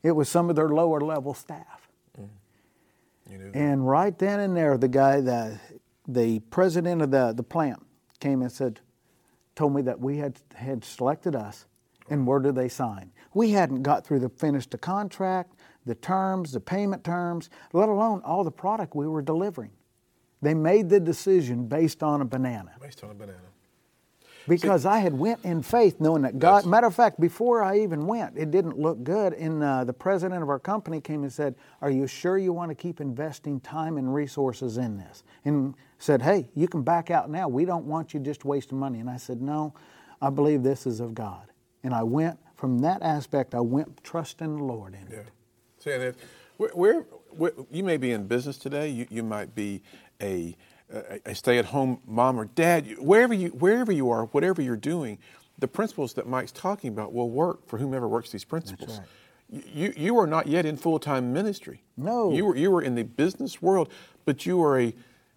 It 0.02 0.12
was 0.12 0.28
some 0.28 0.48
of 0.48 0.56
their 0.56 0.68
lower 0.68 1.00
level 1.00 1.34
staff. 1.34 1.88
Mm. 3.30 3.54
And 3.54 3.86
right 3.86 4.18
then 4.18 4.40
and 4.40 4.56
there, 4.56 4.78
the 4.78 4.88
guy, 4.88 5.20
the, 5.20 5.58
the 6.06 6.38
president 6.50 7.02
of 7.02 7.10
the, 7.10 7.32
the 7.32 7.42
plant, 7.42 7.84
came 8.20 8.40
and 8.40 8.50
said, 8.50 8.80
told 9.54 9.74
me 9.74 9.82
that 9.82 10.00
we 10.00 10.16
had, 10.16 10.38
had 10.54 10.84
selected 10.84 11.36
us, 11.36 11.66
and 12.08 12.26
where 12.26 12.38
did 12.38 12.54
they 12.54 12.68
sign? 12.68 13.12
We 13.34 13.50
hadn't 13.50 13.82
got 13.82 14.06
through 14.06 14.20
the 14.20 14.30
finished 14.30 14.70
the 14.70 14.78
contract, 14.78 15.54
the 15.88 15.96
terms, 15.96 16.52
the 16.52 16.60
payment 16.60 17.02
terms, 17.02 17.50
let 17.72 17.88
alone 17.88 18.22
all 18.24 18.44
the 18.44 18.50
product 18.52 18.94
we 18.94 19.08
were 19.08 19.22
delivering. 19.22 19.72
They 20.40 20.54
made 20.54 20.88
the 20.88 21.00
decision 21.00 21.66
based 21.66 22.04
on 22.04 22.20
a 22.20 22.24
banana. 22.24 22.70
Based 22.80 23.02
on 23.02 23.10
a 23.10 23.14
banana 23.14 23.48
because 24.48 24.82
See, 24.82 24.88
I 24.88 24.98
had 24.98 25.14
went 25.14 25.44
in 25.44 25.62
faith, 25.62 26.00
knowing 26.00 26.22
that 26.22 26.38
God. 26.38 26.66
Matter 26.66 26.86
of 26.86 26.94
fact, 26.94 27.20
before 27.20 27.62
I 27.62 27.80
even 27.80 28.06
went, 28.06 28.36
it 28.36 28.50
didn't 28.50 28.78
look 28.78 29.04
good. 29.04 29.34
And 29.34 29.62
uh, 29.62 29.84
the 29.84 29.92
president 29.92 30.42
of 30.42 30.48
our 30.48 30.58
company 30.58 31.00
came 31.00 31.22
and 31.22 31.32
said, 31.32 31.54
"Are 31.82 31.90
you 31.90 32.06
sure 32.06 32.38
you 32.38 32.52
want 32.52 32.70
to 32.70 32.74
keep 32.74 33.00
investing 33.00 33.60
time 33.60 33.98
and 33.98 34.12
resources 34.12 34.78
in 34.78 34.96
this?" 34.96 35.22
And 35.44 35.74
said, 35.98 36.22
"Hey, 36.22 36.48
you 36.54 36.66
can 36.66 36.82
back 36.82 37.10
out 37.10 37.30
now. 37.30 37.48
We 37.48 37.64
don't 37.64 37.84
want 37.84 38.14
you 38.14 38.20
just 38.20 38.44
wasting 38.44 38.78
money." 38.78 39.00
And 39.00 39.10
I 39.10 39.18
said, 39.18 39.42
"No, 39.42 39.74
I 40.20 40.30
believe 40.30 40.62
this 40.62 40.86
is 40.86 41.00
of 41.00 41.14
God." 41.14 41.46
And 41.84 41.94
I 41.94 42.02
went 42.02 42.38
from 42.56 42.80
that 42.80 43.02
aspect. 43.02 43.54
I 43.54 43.60
went 43.60 44.02
trusting 44.02 44.56
the 44.56 44.64
Lord 44.64 44.94
in 44.94 45.06
yeah. 45.10 45.18
it. 45.18 45.28
And 45.90 46.14
where, 46.56 46.70
where, 46.70 47.00
where, 47.30 47.52
you 47.70 47.82
may 47.82 47.96
be 47.96 48.12
in 48.12 48.26
business 48.26 48.56
today. 48.58 48.88
You, 48.88 49.06
you 49.10 49.22
might 49.22 49.54
be 49.54 49.82
a 50.20 50.56
a 51.26 51.34
stay-at-home 51.34 52.00
mom 52.06 52.40
or 52.40 52.46
dad, 52.46 52.86
wherever 52.98 53.34
you 53.34 53.50
wherever 53.50 53.92
you 53.92 54.10
are, 54.10 54.24
whatever 54.26 54.62
you're 54.62 54.76
doing, 54.76 55.18
the 55.58 55.68
principles 55.68 56.14
that 56.14 56.26
Mike's 56.26 56.52
talking 56.52 56.90
about 56.90 57.12
will 57.12 57.30
work 57.30 57.66
for 57.66 57.78
whomever 57.78 58.08
works 58.08 58.30
these 58.30 58.44
principles. 58.44 58.98
Right. 58.98 59.66
You 59.74 59.92
you 59.96 60.18
are 60.18 60.26
not 60.26 60.46
yet 60.46 60.64
in 60.64 60.76
full-time 60.76 61.32
ministry. 61.32 61.82
No, 61.96 62.32
you 62.32 62.46
were 62.46 62.56
you 62.56 62.70
were 62.70 62.82
in 62.82 62.94
the 62.94 63.02
business 63.02 63.60
world, 63.60 63.90
but 64.24 64.46
you 64.46 64.62
are 64.62 64.80
a 64.80 64.94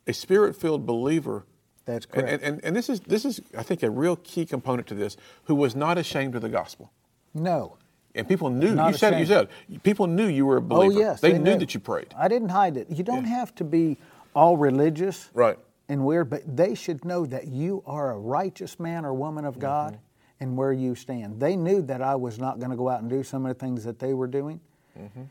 a 0.07 0.13
spirit-filled 0.13 0.85
believer. 0.85 1.45
That's 1.85 2.05
correct. 2.05 2.29
And, 2.29 2.41
and, 2.41 2.63
and 2.63 2.75
this 2.75 2.89
is 2.89 3.01
this 3.01 3.25
is 3.25 3.41
I 3.57 3.63
think 3.63 3.83
a 3.83 3.89
real 3.89 4.15
key 4.15 4.45
component 4.45 4.87
to 4.87 4.95
this. 4.95 5.17
Who 5.45 5.55
was 5.55 5.75
not 5.75 5.97
ashamed 5.97 6.35
of 6.35 6.41
the 6.41 6.49
gospel. 6.49 6.91
No. 7.33 7.77
And 8.13 8.27
people 8.27 8.49
knew. 8.49 8.75
Not 8.75 8.91
you 8.91 8.97
said 8.97 9.13
ashamed. 9.13 9.27
you 9.29 9.33
said 9.33 9.83
people 9.83 10.07
knew 10.07 10.27
you 10.27 10.45
were 10.45 10.57
a 10.57 10.61
believer. 10.61 10.93
Oh 10.93 10.99
yes, 10.99 11.21
they, 11.21 11.33
they 11.33 11.39
knew 11.39 11.53
knew 11.53 11.59
that 11.59 11.73
you 11.73 11.79
prayed. 11.79 12.13
I 12.17 12.27
didn't 12.27 12.49
hide 12.49 12.77
it. 12.77 12.89
You 12.89 13.03
don't 13.03 13.25
yeah. 13.25 13.37
have 13.37 13.55
to 13.55 13.63
be 13.63 13.97
all 14.33 14.57
religious 14.57 15.29
right. 15.33 15.57
and 15.89 16.05
weird, 16.05 16.29
but 16.29 16.55
they 16.55 16.75
should 16.75 17.05
know 17.05 17.25
that 17.25 17.47
you 17.47 17.83
are 17.85 18.11
a 18.11 18.17
righteous 18.17 18.79
man 18.79 19.05
or 19.05 19.13
woman 19.13 19.45
of 19.45 19.59
God 19.59 19.93
mm-hmm. 19.93 20.43
and 20.43 20.57
where 20.57 20.73
you 20.73 20.95
stand. 20.95 21.39
They 21.39 21.55
knew 21.55 21.81
that 21.83 22.01
I 22.01 22.15
was 22.15 22.39
not 22.39 22.59
going 22.59 22.71
to 22.71 22.77
go 22.77 22.89
out 22.89 23.01
and 23.01 23.09
do 23.09 23.23
some 23.23 23.45
of 23.45 23.57
the 23.57 23.59
things 23.59 23.83
that 23.83 23.99
they 23.99 24.13
were 24.13 24.27
doing. 24.27 24.59
Mm-hmm. 24.97 25.23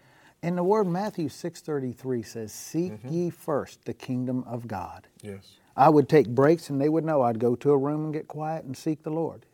And 0.42 0.56
the 0.56 0.64
word 0.64 0.86
Matthew 0.86 1.28
6:33 1.28 2.24
says, 2.24 2.52
"Seek 2.52 2.92
mm-hmm. 2.92 3.08
ye 3.08 3.30
first 3.30 3.84
the 3.84 3.94
kingdom 3.94 4.44
of 4.46 4.66
God." 4.66 5.06
Yes. 5.22 5.58
I 5.76 5.88
would 5.88 6.08
take 6.08 6.28
breaks 6.28 6.68
and 6.68 6.80
they 6.80 6.88
would 6.88 7.04
know 7.04 7.22
I'd 7.22 7.38
go 7.38 7.54
to 7.56 7.70
a 7.70 7.76
room 7.76 8.04
and 8.04 8.12
get 8.12 8.26
quiet 8.26 8.64
and 8.64 8.76
seek 8.76 9.02
the 9.02 9.10
Lord. 9.10 9.46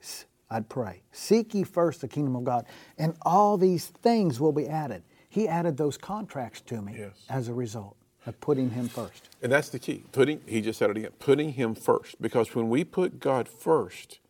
I'd 0.50 0.68
pray. 0.68 1.02
Seek 1.12 1.54
ye 1.54 1.64
first 1.64 2.00
the 2.00 2.08
kingdom 2.08 2.36
of 2.36 2.44
God, 2.44 2.66
and 2.98 3.16
all 3.22 3.56
these 3.56 3.86
things 3.86 4.40
will 4.40 4.52
be 4.52 4.68
added. 4.68 5.02
He 5.28 5.48
added 5.48 5.76
those 5.76 5.98
contracts 5.98 6.60
to 6.62 6.80
me 6.80 6.94
yes. 6.98 7.12
as 7.28 7.48
a 7.48 7.54
result 7.54 7.96
of 8.26 8.40
putting 8.40 8.70
Him 8.70 8.88
first. 8.88 9.28
And 9.42 9.52
that's 9.52 9.68
the 9.68 9.78
key. 9.78 10.04
Putting, 10.12 10.40
he 10.46 10.60
just 10.60 10.78
said 10.78 10.90
it 10.90 10.96
again, 10.96 11.10
putting 11.18 11.52
Him 11.52 11.74
first. 11.74 12.20
Because 12.20 12.54
when 12.54 12.68
we 12.68 12.84
put 12.84 13.20
God 13.20 13.48
first, 13.48 14.20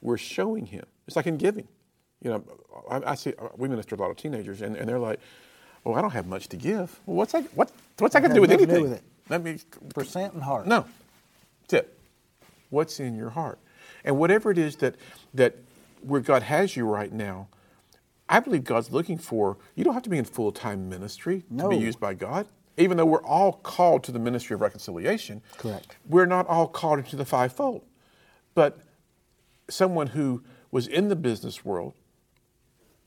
we're 0.00 0.18
showing 0.18 0.66
Him. 0.66 0.84
It's 1.06 1.16
like 1.16 1.26
in 1.26 1.36
giving. 1.36 1.68
You 2.22 2.30
know, 2.30 2.44
I, 2.90 3.12
I 3.12 3.14
see, 3.14 3.34
uh, 3.38 3.48
we 3.56 3.68
minister 3.68 3.96
to 3.96 4.00
a 4.00 4.04
lot 4.04 4.10
of 4.10 4.16
teenagers, 4.16 4.62
and, 4.62 4.76
and 4.76 4.88
they're 4.88 4.98
like, 4.98 5.18
"Oh, 5.84 5.94
I 5.94 6.00
don't 6.00 6.12
have 6.12 6.26
much 6.26 6.48
to 6.48 6.56
give. 6.56 7.00
Well, 7.06 7.16
what's 7.16 7.32
that? 7.32 7.44
What, 7.56 7.72
what's 7.98 8.14
that 8.14 8.22
got 8.22 8.28
to 8.28 8.34
do 8.34 8.40
with 8.40 8.52
anything? 8.52 8.76
Do 8.76 8.82
with 8.82 8.92
it. 8.92 9.02
Let 9.28 9.42
me 9.42 9.58
percent 9.92 10.34
and 10.34 10.42
heart. 10.42 10.66
No, 10.66 10.84
tip. 11.66 11.98
What's 12.70 13.00
in 13.00 13.16
your 13.16 13.30
heart, 13.30 13.58
and 14.04 14.18
whatever 14.18 14.50
it 14.50 14.58
is 14.58 14.76
that 14.76 14.96
that 15.34 15.56
where 16.02 16.20
God 16.20 16.42
has 16.42 16.76
you 16.76 16.86
right 16.86 17.12
now, 17.12 17.48
I 18.28 18.40
believe 18.40 18.64
God's 18.64 18.90
looking 18.90 19.18
for. 19.18 19.56
You 19.74 19.84
don't 19.84 19.94
have 19.94 20.02
to 20.02 20.10
be 20.10 20.18
in 20.18 20.24
full 20.24 20.52
time 20.52 20.88
ministry 20.88 21.44
no. 21.48 21.64
to 21.64 21.70
be 21.70 21.76
used 21.76 22.00
by 22.00 22.14
God 22.14 22.46
even 22.76 22.96
though 22.96 23.06
we're 23.06 23.24
all 23.24 23.52
called 23.52 24.04
to 24.04 24.12
the 24.12 24.18
ministry 24.18 24.54
of 24.54 24.60
reconciliation, 24.60 25.42
correct. 25.58 25.96
We're 26.08 26.26
not 26.26 26.46
all 26.46 26.66
called 26.66 27.00
into 27.00 27.16
the 27.16 27.24
fivefold. 27.24 27.84
But 28.54 28.80
someone 29.68 30.08
who 30.08 30.42
was 30.70 30.86
in 30.86 31.08
the 31.08 31.16
business 31.16 31.64
world, 31.64 31.94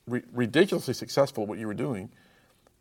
re- 0.07 0.23
ridiculously 0.31 0.93
successful 0.93 1.43
at 1.43 1.49
what 1.49 1.59
you 1.59 1.67
were 1.67 1.73
doing, 1.73 2.09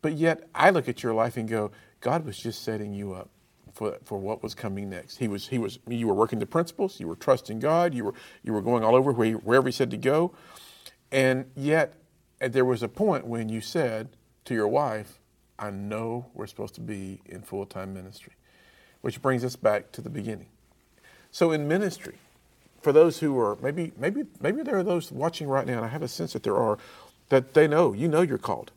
but 0.01 0.13
yet 0.13 0.47
I 0.53 0.69
look 0.69 0.87
at 0.87 1.01
your 1.01 1.13
life 1.13 1.37
and 1.37 1.49
go, 1.49 1.71
God 2.01 2.25
was 2.25 2.37
just 2.37 2.63
setting 2.63 2.93
you 2.93 3.13
up 3.13 3.29
for, 3.75 3.97
for 4.05 4.17
what 4.17 4.41
was 4.41 4.55
coming 4.55 4.89
next. 4.89 5.17
He 5.17 5.27
was, 5.27 5.49
he 5.49 5.57
was, 5.57 5.79
you 5.85 6.07
were 6.07 6.13
working 6.13 6.39
the 6.39 6.45
principles, 6.45 6.97
you 6.99 7.09
were 7.09 7.15
trusting 7.17 7.59
God, 7.59 7.93
you 7.93 8.05
were, 8.05 8.13
you 8.41 8.53
were 8.53 8.61
going 8.61 8.85
all 8.85 8.95
over 8.95 9.11
where 9.11 9.27
he, 9.27 9.33
wherever 9.33 9.67
He 9.67 9.73
said 9.73 9.91
to 9.91 9.97
go, 9.97 10.33
and 11.11 11.45
yet 11.55 11.93
eh, 12.39 12.47
there 12.47 12.63
was 12.63 12.81
a 12.81 12.87
point 12.87 13.27
when 13.27 13.49
you 13.49 13.59
said 13.59 14.07
to 14.45 14.53
your 14.53 14.69
wife, 14.69 15.19
I 15.59 15.71
know 15.71 16.27
we're 16.33 16.47
supposed 16.47 16.73
to 16.75 16.81
be 16.81 17.21
in 17.25 17.41
full 17.41 17.65
time 17.65 17.93
ministry, 17.93 18.33
which 19.01 19.21
brings 19.21 19.43
us 19.43 19.57
back 19.57 19.91
to 19.91 20.01
the 20.01 20.09
beginning. 20.09 20.47
So, 21.31 21.51
in 21.51 21.67
ministry, 21.67 22.15
for 22.81 22.93
those 22.93 23.19
who 23.19 23.37
are 23.37 23.57
maybe, 23.61 23.91
maybe, 23.97 24.23
maybe 24.39 24.63
there 24.63 24.77
are 24.77 24.83
those 24.83 25.11
watching 25.11 25.49
right 25.49 25.67
now, 25.67 25.77
and 25.77 25.85
I 25.85 25.89
have 25.89 26.01
a 26.01 26.07
sense 26.07 26.31
that 26.31 26.43
there 26.43 26.55
are, 26.55 26.77
that 27.27 27.53
they 27.53 27.67
know, 27.67 27.91
you 27.91 28.07
know 28.07 28.21
you're 28.21 28.37
called, 28.37 28.71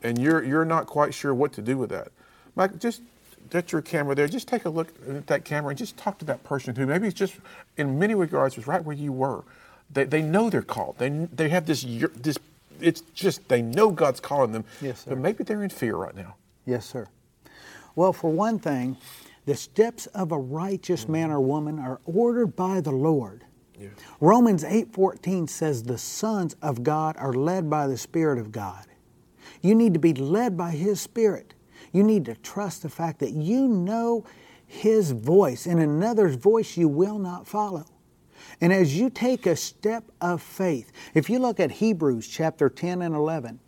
and 0.00 0.16
you're, 0.16 0.44
you're 0.44 0.64
not 0.64 0.86
quite 0.86 1.12
sure 1.12 1.34
what 1.34 1.52
to 1.54 1.62
do 1.62 1.76
with 1.76 1.90
that. 1.90 2.12
Mike, 2.54 2.78
just 2.78 3.02
that's 3.50 3.72
your 3.72 3.82
camera 3.82 4.14
there. 4.14 4.28
Just 4.28 4.48
take 4.48 4.64
a 4.64 4.70
look 4.70 4.88
at 5.08 5.26
that 5.26 5.44
camera 5.44 5.70
and 5.70 5.78
just 5.78 5.96
talk 5.96 6.18
to 6.18 6.24
that 6.26 6.44
person 6.44 6.74
who 6.74 6.86
maybe 6.86 7.06
it's 7.08 7.18
just, 7.18 7.34
in 7.76 7.98
many 7.98 8.14
regards, 8.14 8.56
was 8.56 8.66
right 8.66 8.84
where 8.84 8.96
you 8.96 9.12
were. 9.12 9.44
They, 9.90 10.04
they 10.04 10.22
know 10.22 10.50
they're 10.50 10.62
called. 10.62 10.96
They, 10.98 11.08
they 11.08 11.48
have 11.48 11.66
this, 11.66 11.82
this, 11.82 12.38
it's 12.80 13.00
just, 13.14 13.48
they 13.48 13.62
know 13.62 13.90
God's 13.90 14.20
calling 14.20 14.52
them. 14.52 14.64
Yes, 14.80 15.00
sir. 15.00 15.10
But 15.10 15.18
maybe 15.18 15.44
they're 15.44 15.62
in 15.62 15.70
fear 15.70 15.96
right 15.96 16.14
now. 16.14 16.36
Yes, 16.66 16.86
sir. 16.86 17.08
Well, 17.94 18.12
for 18.12 18.30
one 18.30 18.58
thing, 18.58 18.96
the 19.46 19.56
steps 19.56 20.06
of 20.08 20.30
a 20.30 20.38
righteous 20.38 21.06
mm. 21.06 21.10
man 21.10 21.30
or 21.30 21.40
woman 21.40 21.78
are 21.78 22.00
ordered 22.04 22.54
by 22.54 22.80
the 22.80 22.92
Lord. 22.92 23.44
Yeah. 23.80 23.88
Romans 24.20 24.64
8:14 24.64 25.48
says 25.48 25.84
the 25.84 25.98
sons 25.98 26.54
of 26.60 26.82
God 26.82 27.16
are 27.16 27.32
led 27.32 27.70
by 27.70 27.86
the 27.86 27.96
spirit 27.96 28.38
of 28.38 28.52
God. 28.52 28.84
You 29.62 29.74
need 29.74 29.94
to 29.94 30.00
be 30.00 30.14
led 30.14 30.56
by 30.56 30.72
his 30.72 31.00
spirit. 31.00 31.54
You 31.92 32.02
need 32.02 32.24
to 32.26 32.34
trust 32.34 32.82
the 32.82 32.88
fact 32.88 33.20
that 33.20 33.32
you 33.32 33.66
know 33.68 34.24
his 34.66 35.12
voice 35.12 35.66
and 35.66 35.80
another's 35.80 36.36
voice 36.36 36.76
you 36.76 36.88
will 36.88 37.18
not 37.18 37.46
follow. 37.46 37.86
And 38.60 38.72
as 38.72 38.96
you 38.96 39.10
take 39.10 39.46
a 39.46 39.56
step 39.56 40.04
of 40.20 40.42
faith, 40.42 40.92
if 41.14 41.30
you 41.30 41.38
look 41.38 41.60
at 41.60 41.70
Hebrews 41.70 42.28
chapter 42.28 42.68
10 42.68 43.02
and 43.02 43.14
11, 43.14 43.60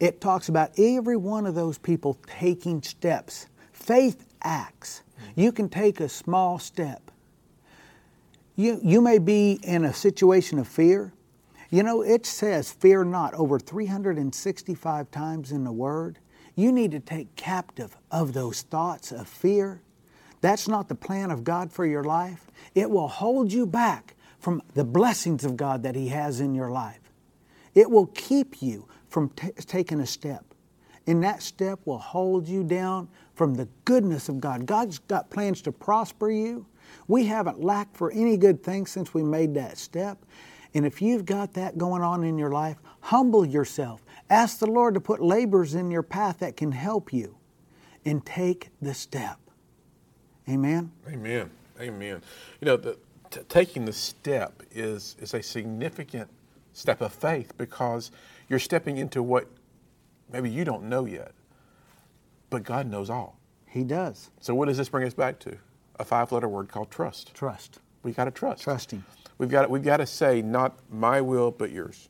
it 0.00 0.20
talks 0.20 0.48
about 0.48 0.78
every 0.78 1.16
one 1.16 1.46
of 1.46 1.54
those 1.54 1.78
people 1.78 2.18
taking 2.26 2.82
steps. 2.82 3.46
Faith 3.72 4.26
acts. 4.42 5.02
You 5.34 5.52
can 5.52 5.68
take 5.68 6.00
a 6.00 6.08
small 6.08 6.58
step. 6.58 7.10
You, 8.56 8.78
you 8.82 9.00
may 9.00 9.18
be 9.18 9.58
in 9.62 9.84
a 9.84 9.92
situation 9.92 10.58
of 10.58 10.68
fear. 10.68 11.12
You 11.70 11.82
know, 11.82 12.02
it 12.02 12.24
says, 12.26 12.70
fear 12.70 13.04
not, 13.04 13.34
over 13.34 13.58
365 13.58 15.10
times 15.10 15.50
in 15.50 15.64
the 15.64 15.72
Word. 15.72 16.18
You 16.54 16.72
need 16.72 16.92
to 16.92 17.00
take 17.00 17.36
captive 17.36 17.96
of 18.10 18.32
those 18.32 18.62
thoughts 18.62 19.12
of 19.12 19.28
fear. 19.28 19.80
That's 20.40 20.68
not 20.68 20.88
the 20.88 20.94
plan 20.94 21.30
of 21.30 21.42
God 21.42 21.72
for 21.72 21.86
your 21.86 22.04
life. 22.04 22.46
It 22.74 22.90
will 22.90 23.08
hold 23.08 23.52
you 23.52 23.66
back 23.66 24.14
from 24.38 24.62
the 24.74 24.84
blessings 24.84 25.44
of 25.44 25.56
God 25.56 25.82
that 25.82 25.94
He 25.94 26.08
has 26.08 26.40
in 26.40 26.54
your 26.54 26.70
life. 26.70 27.00
It 27.74 27.90
will 27.90 28.06
keep 28.06 28.62
you 28.62 28.86
from 29.08 29.30
t- 29.30 29.50
taking 29.52 30.00
a 30.00 30.06
step. 30.06 30.44
And 31.06 31.22
that 31.24 31.42
step 31.42 31.80
will 31.84 31.98
hold 31.98 32.46
you 32.48 32.62
down 32.62 33.08
from 33.34 33.54
the 33.54 33.68
goodness 33.84 34.28
of 34.28 34.40
God. 34.40 34.66
God's 34.66 34.98
got 34.98 35.30
plans 35.30 35.60
to 35.62 35.72
prosper 35.72 36.30
you. 36.30 36.66
We 37.08 37.26
haven't 37.26 37.62
lacked 37.62 37.96
for 37.96 38.10
any 38.12 38.36
good 38.36 38.62
thing 38.62 38.86
since 38.86 39.12
we 39.12 39.22
made 39.22 39.54
that 39.54 39.78
step. 39.78 40.18
And 40.74 40.84
if 40.84 41.00
you've 41.00 41.24
got 41.24 41.54
that 41.54 41.78
going 41.78 42.02
on 42.02 42.24
in 42.24 42.36
your 42.36 42.50
life, 42.50 42.76
humble 43.00 43.44
yourself. 43.46 44.03
Ask 44.30 44.58
the 44.58 44.66
Lord 44.66 44.94
to 44.94 45.00
put 45.00 45.20
labors 45.20 45.74
in 45.74 45.90
your 45.90 46.02
path 46.02 46.38
that 46.38 46.56
can 46.56 46.72
help 46.72 47.12
you 47.12 47.36
and 48.04 48.24
take 48.24 48.70
the 48.80 48.94
step. 48.94 49.38
Amen? 50.48 50.92
Amen. 51.08 51.50
Amen. 51.80 52.22
You 52.60 52.66
know, 52.66 52.76
the, 52.76 52.96
t- 53.30 53.40
taking 53.48 53.84
the 53.84 53.92
step 53.92 54.62
is, 54.70 55.16
is 55.18 55.34
a 55.34 55.42
significant 55.42 56.30
step 56.72 57.00
of 57.00 57.12
faith 57.12 57.56
because 57.58 58.10
you're 58.48 58.58
stepping 58.58 58.96
into 58.96 59.22
what 59.22 59.46
maybe 60.32 60.50
you 60.50 60.64
don't 60.64 60.84
know 60.84 61.04
yet, 61.06 61.32
but 62.50 62.62
God 62.62 62.86
knows 62.86 63.10
all. 63.10 63.38
He 63.66 63.82
does. 63.82 64.30
So, 64.40 64.54
what 64.54 64.68
does 64.68 64.76
this 64.76 64.88
bring 64.88 65.06
us 65.06 65.14
back 65.14 65.40
to? 65.40 65.56
A 65.98 66.04
five 66.04 66.30
letter 66.30 66.48
word 66.48 66.68
called 66.68 66.90
trust. 66.90 67.34
Trust. 67.34 67.80
We've 68.02 68.14
got 68.14 68.26
to 68.26 68.30
trust. 68.30 68.62
Trusting. 68.62 69.02
We've 69.38 69.48
got, 69.48 69.68
we've 69.68 69.82
got 69.82 69.96
to 69.96 70.06
say, 70.06 70.42
not 70.42 70.78
my 70.90 71.20
will, 71.20 71.50
but 71.50 71.70
yours. 71.72 72.08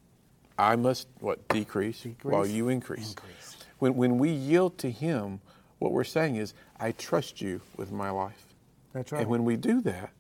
I 0.59 0.77
must 0.77 1.09
what 1.21 1.47
decrease, 1.49 2.03
decrease 2.03 2.33
while 2.33 2.47
you 2.47 2.69
increase. 2.69 3.11
increase. 3.11 3.57
When, 3.79 3.97
when 3.97 4.19
we 4.19 4.31
yield 4.31 4.79
to 4.79 4.91
Him, 4.91 5.41
what 5.79 5.93
we're 5.93 6.05
saying 6.05 6.37
is, 6.37 6.55
I 6.79 6.93
trust 6.93 7.41
you 7.41 7.61
with 7.77 7.91
my 7.91 8.11
life. 8.11 8.47
That's 8.93 9.11
right. 9.13 9.23
And 9.23 9.31
when 9.31 9.45
we 9.45 9.57
do 9.57 9.81
that, 9.83 10.11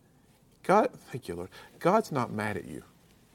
God, 0.65 0.91
thank 1.11 1.29
you, 1.29 1.37
Lord. 1.37 1.51
God's 1.79 2.11
not 2.11 2.33
mad 2.33 2.57
at 2.57 2.65
you. 2.65 2.83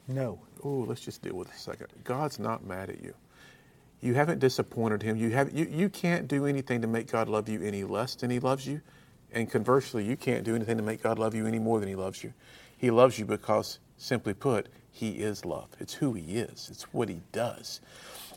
No. 0.08 0.40
Oh, 0.62 0.84
let's 0.86 1.00
just 1.00 1.22
deal 1.22 1.36
with 1.36 1.48
it 1.48 1.54
a 1.54 1.58
second. 1.58 1.88
God's 2.04 2.38
not 2.38 2.64
mad 2.64 2.90
at 2.90 3.02
you. 3.02 3.14
You 4.00 4.14
haven't 4.14 4.40
disappointed 4.40 5.02
Him. 5.02 5.16
You 5.16 5.30
have 5.30 5.56
you, 5.56 5.66
you 5.66 5.88
can't 5.88 6.26
do 6.26 6.46
anything 6.46 6.80
to 6.82 6.86
make 6.86 7.10
God 7.10 7.28
love 7.28 7.48
you 7.48 7.62
any 7.62 7.84
less 7.84 8.14
than 8.14 8.30
He 8.30 8.38
loves 8.40 8.66
you, 8.66 8.80
and 9.32 9.50
conversely, 9.50 10.04
you 10.04 10.16
can't 10.16 10.42
do 10.42 10.54
anything 10.54 10.76
to 10.78 10.82
make 10.82 11.02
God 11.02 11.18
love 11.18 11.34
you 11.34 11.46
any 11.46 11.58
more 11.58 11.80
than 11.80 11.88
He 11.88 11.94
loves 11.94 12.24
you. 12.24 12.32
He 12.76 12.90
loves 12.90 13.18
you 13.18 13.26
because, 13.26 13.78
simply 14.00 14.34
put, 14.34 14.68
He 14.90 15.10
is 15.10 15.44
love. 15.44 15.68
It's 15.78 15.94
who 15.94 16.14
He 16.14 16.36
is. 16.38 16.68
It's 16.70 16.84
what 16.92 17.08
He 17.08 17.20
does. 17.32 17.80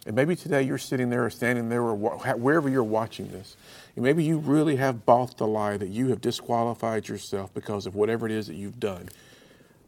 And 0.05 0.15
maybe 0.15 0.35
today 0.35 0.63
you're 0.63 0.77
sitting 0.77 1.09
there 1.09 1.25
or 1.25 1.29
standing 1.29 1.69
there 1.69 1.81
or 1.81 1.95
wherever 1.95 2.67
you're 2.67 2.83
watching 2.83 3.29
this, 3.29 3.55
and 3.95 4.03
maybe 4.03 4.23
you 4.23 4.37
really 4.37 4.75
have 4.75 5.05
bought 5.05 5.37
the 5.37 5.47
lie 5.47 5.77
that 5.77 5.87
you 5.87 6.09
have 6.09 6.19
disqualified 6.19 7.07
yourself 7.07 7.53
because 7.53 7.85
of 7.85 7.95
whatever 7.95 8.25
it 8.25 8.31
is 8.31 8.47
that 8.47 8.55
you've 8.55 8.79
done. 8.79 9.07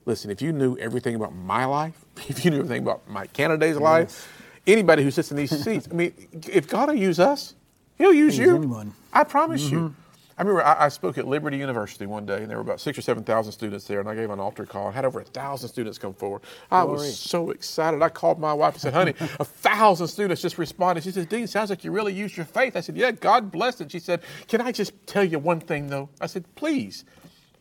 Listen, 0.05 0.31
if 0.31 0.41
you 0.41 0.53
knew 0.53 0.77
everything 0.77 1.15
about 1.15 1.35
my 1.35 1.65
life, 1.65 2.05
if 2.29 2.45
you 2.45 2.51
knew 2.51 2.59
everything 2.59 2.83
about 2.83 3.09
my 3.09 3.27
candidate's 3.27 3.73
yes. 3.73 3.81
life, 3.81 4.43
anybody 4.65 5.03
who 5.03 5.11
sits 5.11 5.31
in 5.31 5.37
these 5.37 5.51
seats, 5.63 5.87
I 5.91 5.93
mean, 5.93 6.13
if 6.49 6.69
God 6.69 6.89
will 6.89 6.95
use 6.95 7.19
us, 7.19 7.55
He'll 7.97 8.13
use 8.13 8.37
you. 8.37 8.55
Anyone. 8.55 8.93
I 9.13 9.23
promise 9.23 9.65
mm-hmm. 9.65 9.75
you. 9.75 9.95
I 10.37 10.41
remember 10.41 10.63
I, 10.65 10.85
I, 10.85 10.89
spoke 10.89 11.17
at 11.17 11.27
Liberty 11.27 11.57
University 11.57 12.05
one 12.05 12.25
day, 12.25 12.41
and 12.41 12.49
there 12.49 12.57
were 12.57 12.61
about 12.61 12.81
six 12.81 12.97
or 12.97 13.01
seven 13.01 13.23
thousand 13.23 13.53
students 13.53 13.85
there, 13.85 14.01
and 14.01 14.09
I 14.09 14.15
gave 14.15 14.29
an 14.29 14.39
altar 14.39 14.65
call. 14.65 14.87
and 14.87 14.95
had 14.95 15.05
over 15.05 15.21
a 15.21 15.23
thousand 15.23 15.69
students 15.69 15.97
come 15.97 16.13
forward. 16.13 16.41
I 16.69 16.83
Glory. 16.83 16.97
was 16.97 17.17
so 17.17 17.51
excited. 17.51 18.01
I 18.01 18.09
called 18.09 18.37
my 18.37 18.53
wife 18.53 18.73
and 18.73 18.81
said, 18.81 18.93
"Honey, 18.93 19.13
a 19.39 19.45
thousand 19.45 20.07
students 20.07 20.41
just 20.41 20.57
responded." 20.57 21.05
She 21.05 21.11
said, 21.11 21.29
"Dean, 21.29 21.47
sounds 21.47 21.69
like 21.69 21.85
you 21.85 21.91
really 21.91 22.13
used 22.13 22.35
your 22.35 22.45
faith." 22.45 22.75
I 22.75 22.81
said, 22.81 22.97
"Yeah, 22.97 23.11
God 23.11 23.49
blessed 23.49 23.79
it." 23.81 23.91
She 23.91 23.99
said, 23.99 24.21
"Can 24.47 24.59
I 24.59 24.73
just 24.73 24.93
tell 25.07 25.23
you 25.23 25.39
one 25.39 25.61
thing, 25.61 25.87
though?" 25.87 26.09
I 26.19 26.27
said, 26.27 26.43
"Please." 26.55 27.05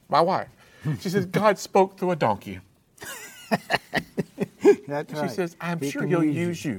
My 0.08 0.20
wife. 0.20 0.48
She 1.00 1.10
said, 1.10 1.30
"God 1.32 1.58
spoke 1.58 1.96
through 1.96 2.10
a 2.10 2.16
donkey." 2.16 2.60
That's 4.88 5.12
she 5.12 5.18
right. 5.18 5.30
says, 5.30 5.56
"I'm 5.60 5.78
he 5.78 5.90
sure 5.90 6.06
He'll 6.06 6.24
use 6.24 6.64
you." 6.64 6.72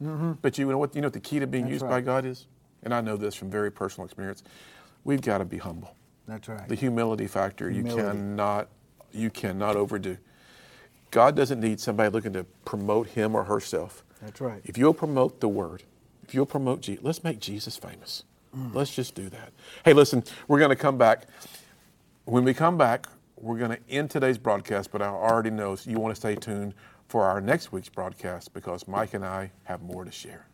you. 0.00 0.08
Mm-hmm. 0.08 0.32
But 0.42 0.56
you 0.58 0.66
know 0.68 0.78
what? 0.78 0.94
You 0.94 1.02
know 1.02 1.06
what 1.06 1.12
the 1.12 1.20
key 1.20 1.38
to 1.38 1.46
being 1.46 1.64
That's 1.64 1.72
used 1.72 1.82
right. 1.84 1.90
by 1.90 2.00
God 2.00 2.24
is, 2.24 2.46
and 2.82 2.94
I 2.94 3.00
know 3.00 3.16
this 3.16 3.34
from 3.34 3.50
very 3.50 3.70
personal 3.70 4.06
experience. 4.06 4.42
We've 5.04 5.20
got 5.20 5.38
to 5.38 5.44
be 5.44 5.58
humble. 5.58 5.94
That's 6.26 6.48
right. 6.48 6.68
The 6.68 6.74
humility 6.74 7.26
factor 7.26 7.70
humility. 7.70 8.00
you 8.00 8.12
cannot 8.12 8.68
you 9.12 9.30
cannot 9.30 9.76
overdo. 9.76 10.16
God 11.10 11.36
doesn't 11.36 11.60
need 11.60 11.78
somebody 11.78 12.10
looking 12.10 12.32
to 12.32 12.44
promote 12.64 13.08
him 13.08 13.36
or 13.36 13.44
herself. 13.44 14.04
That's 14.20 14.40
right. 14.40 14.60
If 14.64 14.76
you'll 14.76 14.94
promote 14.94 15.40
the 15.40 15.48
word, 15.48 15.84
if 16.26 16.34
you'll 16.34 16.46
promote 16.46 16.80
Jesus, 16.80 17.04
let's 17.04 17.22
make 17.22 17.38
Jesus 17.38 17.76
famous. 17.76 18.24
Mm. 18.56 18.74
Let's 18.74 18.94
just 18.94 19.14
do 19.14 19.28
that. 19.28 19.52
Hey, 19.84 19.92
listen, 19.92 20.24
we're 20.48 20.58
going 20.58 20.70
to 20.70 20.76
come 20.76 20.98
back. 20.98 21.26
When 22.24 22.42
we 22.42 22.54
come 22.54 22.76
back, 22.76 23.06
we're 23.36 23.58
going 23.58 23.72
to 23.72 23.80
end 23.88 24.10
today's 24.10 24.38
broadcast, 24.38 24.90
but 24.90 25.02
I 25.02 25.06
already 25.06 25.50
know 25.50 25.76
you 25.84 26.00
want 26.00 26.14
to 26.14 26.20
stay 26.20 26.34
tuned 26.34 26.74
for 27.06 27.24
our 27.24 27.40
next 27.40 27.70
week's 27.70 27.88
broadcast 27.88 28.54
because 28.54 28.88
Mike 28.88 29.14
and 29.14 29.24
I 29.24 29.52
have 29.64 29.82
more 29.82 30.04
to 30.04 30.10
share. 30.10 30.46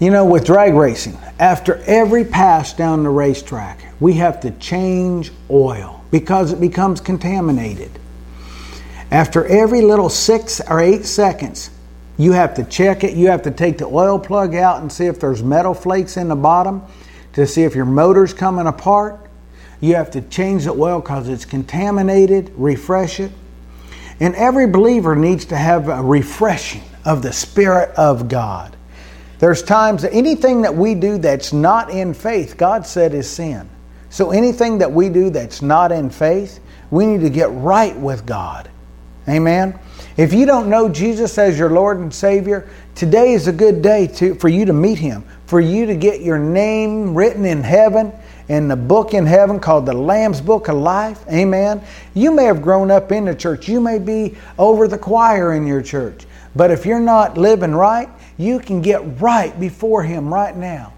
You 0.00 0.10
know, 0.10 0.24
with 0.24 0.44
drag 0.44 0.74
racing, 0.74 1.16
after 1.38 1.76
every 1.86 2.24
pass 2.24 2.72
down 2.72 3.04
the 3.04 3.10
racetrack, 3.10 3.86
we 4.00 4.14
have 4.14 4.40
to 4.40 4.50
change 4.52 5.32
oil 5.50 6.04
because 6.10 6.52
it 6.52 6.60
becomes 6.60 7.00
contaminated. 7.00 7.90
After 9.10 9.46
every 9.46 9.82
little 9.82 10.08
six 10.08 10.60
or 10.60 10.80
eight 10.80 11.06
seconds, 11.06 11.70
you 12.16 12.32
have 12.32 12.54
to 12.54 12.64
check 12.64 13.04
it. 13.04 13.16
You 13.16 13.28
have 13.28 13.42
to 13.42 13.50
take 13.50 13.78
the 13.78 13.86
oil 13.86 14.18
plug 14.18 14.54
out 14.54 14.82
and 14.82 14.90
see 14.90 15.06
if 15.06 15.20
there's 15.20 15.42
metal 15.42 15.74
flakes 15.74 16.16
in 16.16 16.28
the 16.28 16.36
bottom 16.36 16.82
to 17.34 17.46
see 17.46 17.62
if 17.62 17.74
your 17.74 17.84
motor's 17.84 18.34
coming 18.34 18.66
apart. 18.66 19.20
You 19.80 19.94
have 19.96 20.10
to 20.12 20.22
change 20.22 20.64
the 20.64 20.72
oil 20.72 21.00
because 21.00 21.28
it's 21.28 21.44
contaminated, 21.44 22.52
refresh 22.56 23.20
it. 23.20 23.32
And 24.20 24.34
every 24.36 24.66
believer 24.66 25.16
needs 25.16 25.44
to 25.46 25.56
have 25.56 25.88
a 25.88 26.02
refreshing 26.02 26.82
of 27.04 27.22
the 27.22 27.32
Spirit 27.32 27.90
of 27.96 28.28
God. 28.28 28.76
There's 29.44 29.62
times 29.62 30.00
that 30.00 30.14
anything 30.14 30.62
that 30.62 30.74
we 30.74 30.94
do 30.94 31.18
that's 31.18 31.52
not 31.52 31.90
in 31.90 32.14
faith, 32.14 32.56
God 32.56 32.86
said 32.86 33.12
is 33.12 33.28
sin. 33.28 33.68
So 34.08 34.30
anything 34.30 34.78
that 34.78 34.90
we 34.90 35.10
do 35.10 35.28
that's 35.28 35.60
not 35.60 35.92
in 35.92 36.08
faith, 36.08 36.60
we 36.90 37.04
need 37.04 37.20
to 37.20 37.28
get 37.28 37.50
right 37.50 37.94
with 37.94 38.24
God. 38.24 38.70
Amen. 39.28 39.78
If 40.16 40.32
you 40.32 40.46
don't 40.46 40.70
know 40.70 40.88
Jesus 40.88 41.36
as 41.36 41.58
your 41.58 41.68
Lord 41.68 41.98
and 41.98 42.14
Savior, 42.14 42.70
today 42.94 43.34
is 43.34 43.46
a 43.46 43.52
good 43.52 43.82
day 43.82 44.06
to, 44.14 44.34
for 44.36 44.48
you 44.48 44.64
to 44.64 44.72
meet 44.72 44.98
Him, 44.98 45.26
for 45.44 45.60
you 45.60 45.84
to 45.84 45.94
get 45.94 46.22
your 46.22 46.38
name 46.38 47.14
written 47.14 47.44
in 47.44 47.62
heaven, 47.62 48.14
in 48.48 48.66
the 48.66 48.76
book 48.76 49.12
in 49.12 49.26
heaven 49.26 49.60
called 49.60 49.84
the 49.84 49.92
Lamb's 49.92 50.40
Book 50.40 50.68
of 50.68 50.76
Life. 50.76 51.22
Amen. 51.30 51.82
You 52.14 52.34
may 52.34 52.44
have 52.44 52.62
grown 52.62 52.90
up 52.90 53.12
in 53.12 53.26
the 53.26 53.34
church, 53.34 53.68
you 53.68 53.78
may 53.78 53.98
be 53.98 54.38
over 54.58 54.88
the 54.88 54.96
choir 54.96 55.52
in 55.52 55.66
your 55.66 55.82
church, 55.82 56.24
but 56.56 56.70
if 56.70 56.86
you're 56.86 56.98
not 56.98 57.36
living 57.36 57.74
right, 57.74 58.08
you 58.36 58.58
can 58.58 58.82
get 58.82 59.20
right 59.20 59.58
before 59.58 60.02
Him 60.02 60.32
right 60.32 60.56
now. 60.56 60.92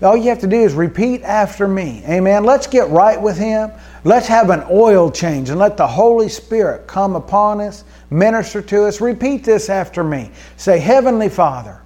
All 0.00 0.16
you 0.16 0.28
have 0.28 0.38
to 0.40 0.46
do 0.46 0.60
is 0.60 0.74
repeat 0.74 1.22
after 1.22 1.66
me. 1.66 2.04
Amen. 2.08 2.44
Let's 2.44 2.68
get 2.68 2.88
right 2.90 3.20
with 3.20 3.36
Him. 3.36 3.72
Let's 4.04 4.28
have 4.28 4.50
an 4.50 4.64
oil 4.70 5.10
change 5.10 5.50
and 5.50 5.58
let 5.58 5.76
the 5.76 5.86
Holy 5.86 6.28
Spirit 6.28 6.86
come 6.86 7.16
upon 7.16 7.60
us, 7.60 7.84
minister 8.10 8.62
to 8.62 8.84
us. 8.84 9.00
Repeat 9.00 9.42
this 9.42 9.68
after 9.68 10.04
me. 10.04 10.30
Say, 10.56 10.78
Heavenly 10.78 11.28
Father, 11.28 11.82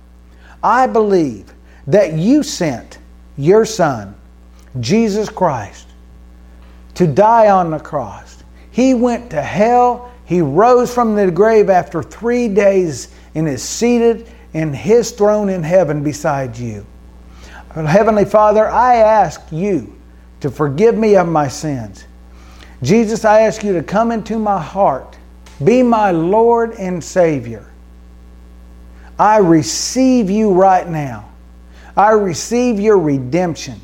I 0.62 0.86
believe 0.86 1.54
that 1.86 2.12
you 2.12 2.42
sent 2.42 2.98
your 3.38 3.64
Son 3.64 4.14
Jesus 4.80 5.28
Christ 5.30 5.88
to 6.94 7.06
die 7.06 7.48
on 7.48 7.70
the 7.70 7.80
cross. 7.80 8.44
He 8.70 8.92
went 8.92 9.30
to 9.30 9.40
hell. 9.40 10.12
He 10.24 10.42
rose 10.42 10.92
from 10.92 11.14
the 11.14 11.30
grave 11.30 11.70
after 11.70 12.02
three 12.02 12.48
days 12.48 13.08
and 13.34 13.48
is 13.48 13.62
seated 13.62 14.28
in 14.54 14.72
his 14.72 15.10
throne 15.12 15.48
in 15.48 15.62
heaven 15.62 16.02
beside 16.02 16.56
you. 16.56 16.86
Heavenly 17.74 18.24
Father, 18.24 18.68
I 18.68 18.96
ask 18.96 19.40
you 19.50 19.98
to 20.40 20.50
forgive 20.50 20.96
me 20.96 21.16
of 21.16 21.26
my 21.26 21.48
sins. 21.48 22.04
Jesus, 22.82 23.24
I 23.24 23.42
ask 23.42 23.62
you 23.62 23.72
to 23.74 23.82
come 23.82 24.10
into 24.12 24.38
my 24.38 24.60
heart, 24.60 25.16
be 25.64 25.82
my 25.82 26.10
Lord 26.10 26.72
and 26.72 27.02
Savior. 27.02 27.66
I 29.18 29.38
receive 29.38 30.28
you 30.28 30.52
right 30.52 30.86
now. 30.88 31.30
I 31.96 32.10
receive 32.10 32.80
your 32.80 32.98
redemption. 32.98 33.80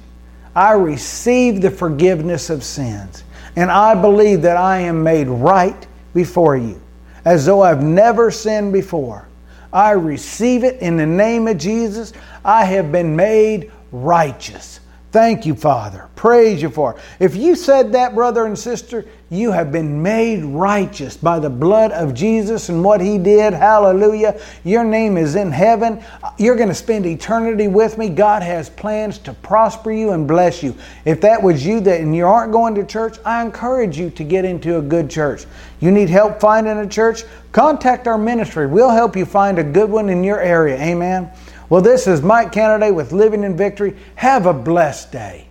I 0.55 0.73
receive 0.73 1.63
the 1.63 1.71
forgiveness 1.71 2.51
of 2.51 2.65
sins. 2.65 3.23
And 3.57 3.71
I 3.71 3.95
believe 3.95 4.43
that 4.43 4.57
I 4.57 4.81
am 4.81 5.03
made 5.03 5.29
right 5.29 5.87
before 6.15 6.57
you, 6.57 6.81
as 7.25 7.47
though 7.47 7.63
I've 7.63 7.83
never 7.83 8.31
sinned 8.31 8.73
before. 8.73 9.29
I 9.73 9.91
receive 9.91 10.65
it 10.65 10.81
in 10.81 10.97
the 10.97 11.07
name 11.07 11.47
of 11.47 11.59
Jesus. 11.59 12.13
I 12.45 12.65
have 12.65 12.91
been 12.91 13.15
made 13.17 13.71
righteous. 13.93 14.81
Thank 15.11 15.47
you, 15.47 15.55
Father. 15.55 16.07
Praise 16.17 16.61
you 16.61 16.69
for 16.69 16.95
it. 16.95 17.01
If 17.19 17.35
you 17.35 17.57
said 17.57 17.93
that, 17.93 18.15
brother 18.15 18.45
and 18.45 18.59
sister, 18.59 19.07
you 19.31 19.53
have 19.53 19.73
been 19.73 20.03
made 20.03 20.45
righteous 20.45 21.17
by 21.17 21.39
the 21.39 21.49
blood 21.49 21.93
of 21.93 22.13
Jesus 22.13 22.69
and 22.69 22.85
what 22.85 23.01
He 23.01 23.17
did. 23.17 23.55
Hallelujah. 23.55 24.39
Your 24.65 24.85
name 24.85 25.17
is 25.17 25.35
in 25.35 25.51
heaven. 25.51 26.03
You're 26.37 26.57
going 26.57 26.69
to 26.69 26.75
spend 26.75 27.07
eternity 27.07 27.69
with 27.69 27.97
me. 27.97 28.11
God 28.11 28.43
has 28.43 28.69
plans 28.69 29.19
to 29.21 29.33
prosper 29.33 29.93
you 29.93 30.13
and 30.13 30.29
bless 30.29 30.63
you. 30.63 30.75
If 31.07 31.23
that 31.23 31.43
was 31.43 31.65
you 31.65 31.81
that 31.81 32.01
and 32.01 32.15
you 32.15 32.27
aren't 32.27 32.53
going 32.53 32.75
to 32.75 32.85
church, 32.85 33.17
I 33.25 33.43
encourage 33.43 33.99
you 33.99 34.11
to 34.11 34.25
get 34.25 34.45
into 34.45 34.77
a 34.77 34.83
good 34.83 35.09
church. 35.09 35.47
You 35.81 35.91
need 35.91 36.11
help 36.11 36.39
finding 36.39 36.77
a 36.79 36.89
church? 36.89 37.23
Contact 37.53 38.07
our 38.07 38.19
ministry. 38.19 38.67
We'll 38.67 38.91
help 38.91 39.17
you 39.17 39.25
find 39.25 39.59
a 39.59 39.65
good 39.65 39.89
one 39.89 40.11
in 40.11 40.23
your 40.23 40.41
area. 40.41 40.79
Amen. 40.79 41.31
Well, 41.71 41.83
this 41.83 42.07
is 42.07 42.23
Mike 42.23 42.51
Canaday 42.51 42.95
with 42.95 43.13
Living 43.13 43.45
in 43.45 43.55
Victory. 43.55 43.95
Have 44.15 44.47
a 44.47 44.55
blessed 44.55 45.13
day. 45.13 45.49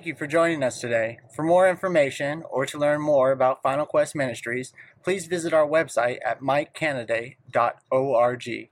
Thank 0.01 0.07
you 0.07 0.15
for 0.15 0.25
joining 0.25 0.63
us 0.63 0.81
today. 0.81 1.19
For 1.35 1.43
more 1.43 1.69
information 1.69 2.41
or 2.49 2.65
to 2.65 2.79
learn 2.79 3.01
more 3.01 3.31
about 3.31 3.61
Final 3.61 3.85
Quest 3.85 4.15
Ministries, 4.15 4.73
please 5.03 5.27
visit 5.27 5.53
our 5.53 5.67
website 5.67 6.17
at 6.25 6.41
mikecanaday.org. 6.41 8.69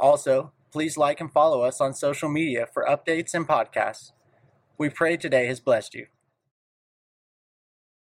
Also, 0.00 0.52
please 0.70 0.96
like 0.96 1.20
and 1.20 1.30
follow 1.30 1.60
us 1.60 1.78
on 1.78 1.92
social 1.92 2.30
media 2.30 2.66
for 2.72 2.86
updates 2.86 3.34
and 3.34 3.46
podcasts. 3.46 4.12
We 4.78 4.88
pray 4.88 5.18
today 5.18 5.44
has 5.44 5.60
blessed 5.60 5.94
you. 5.94 6.06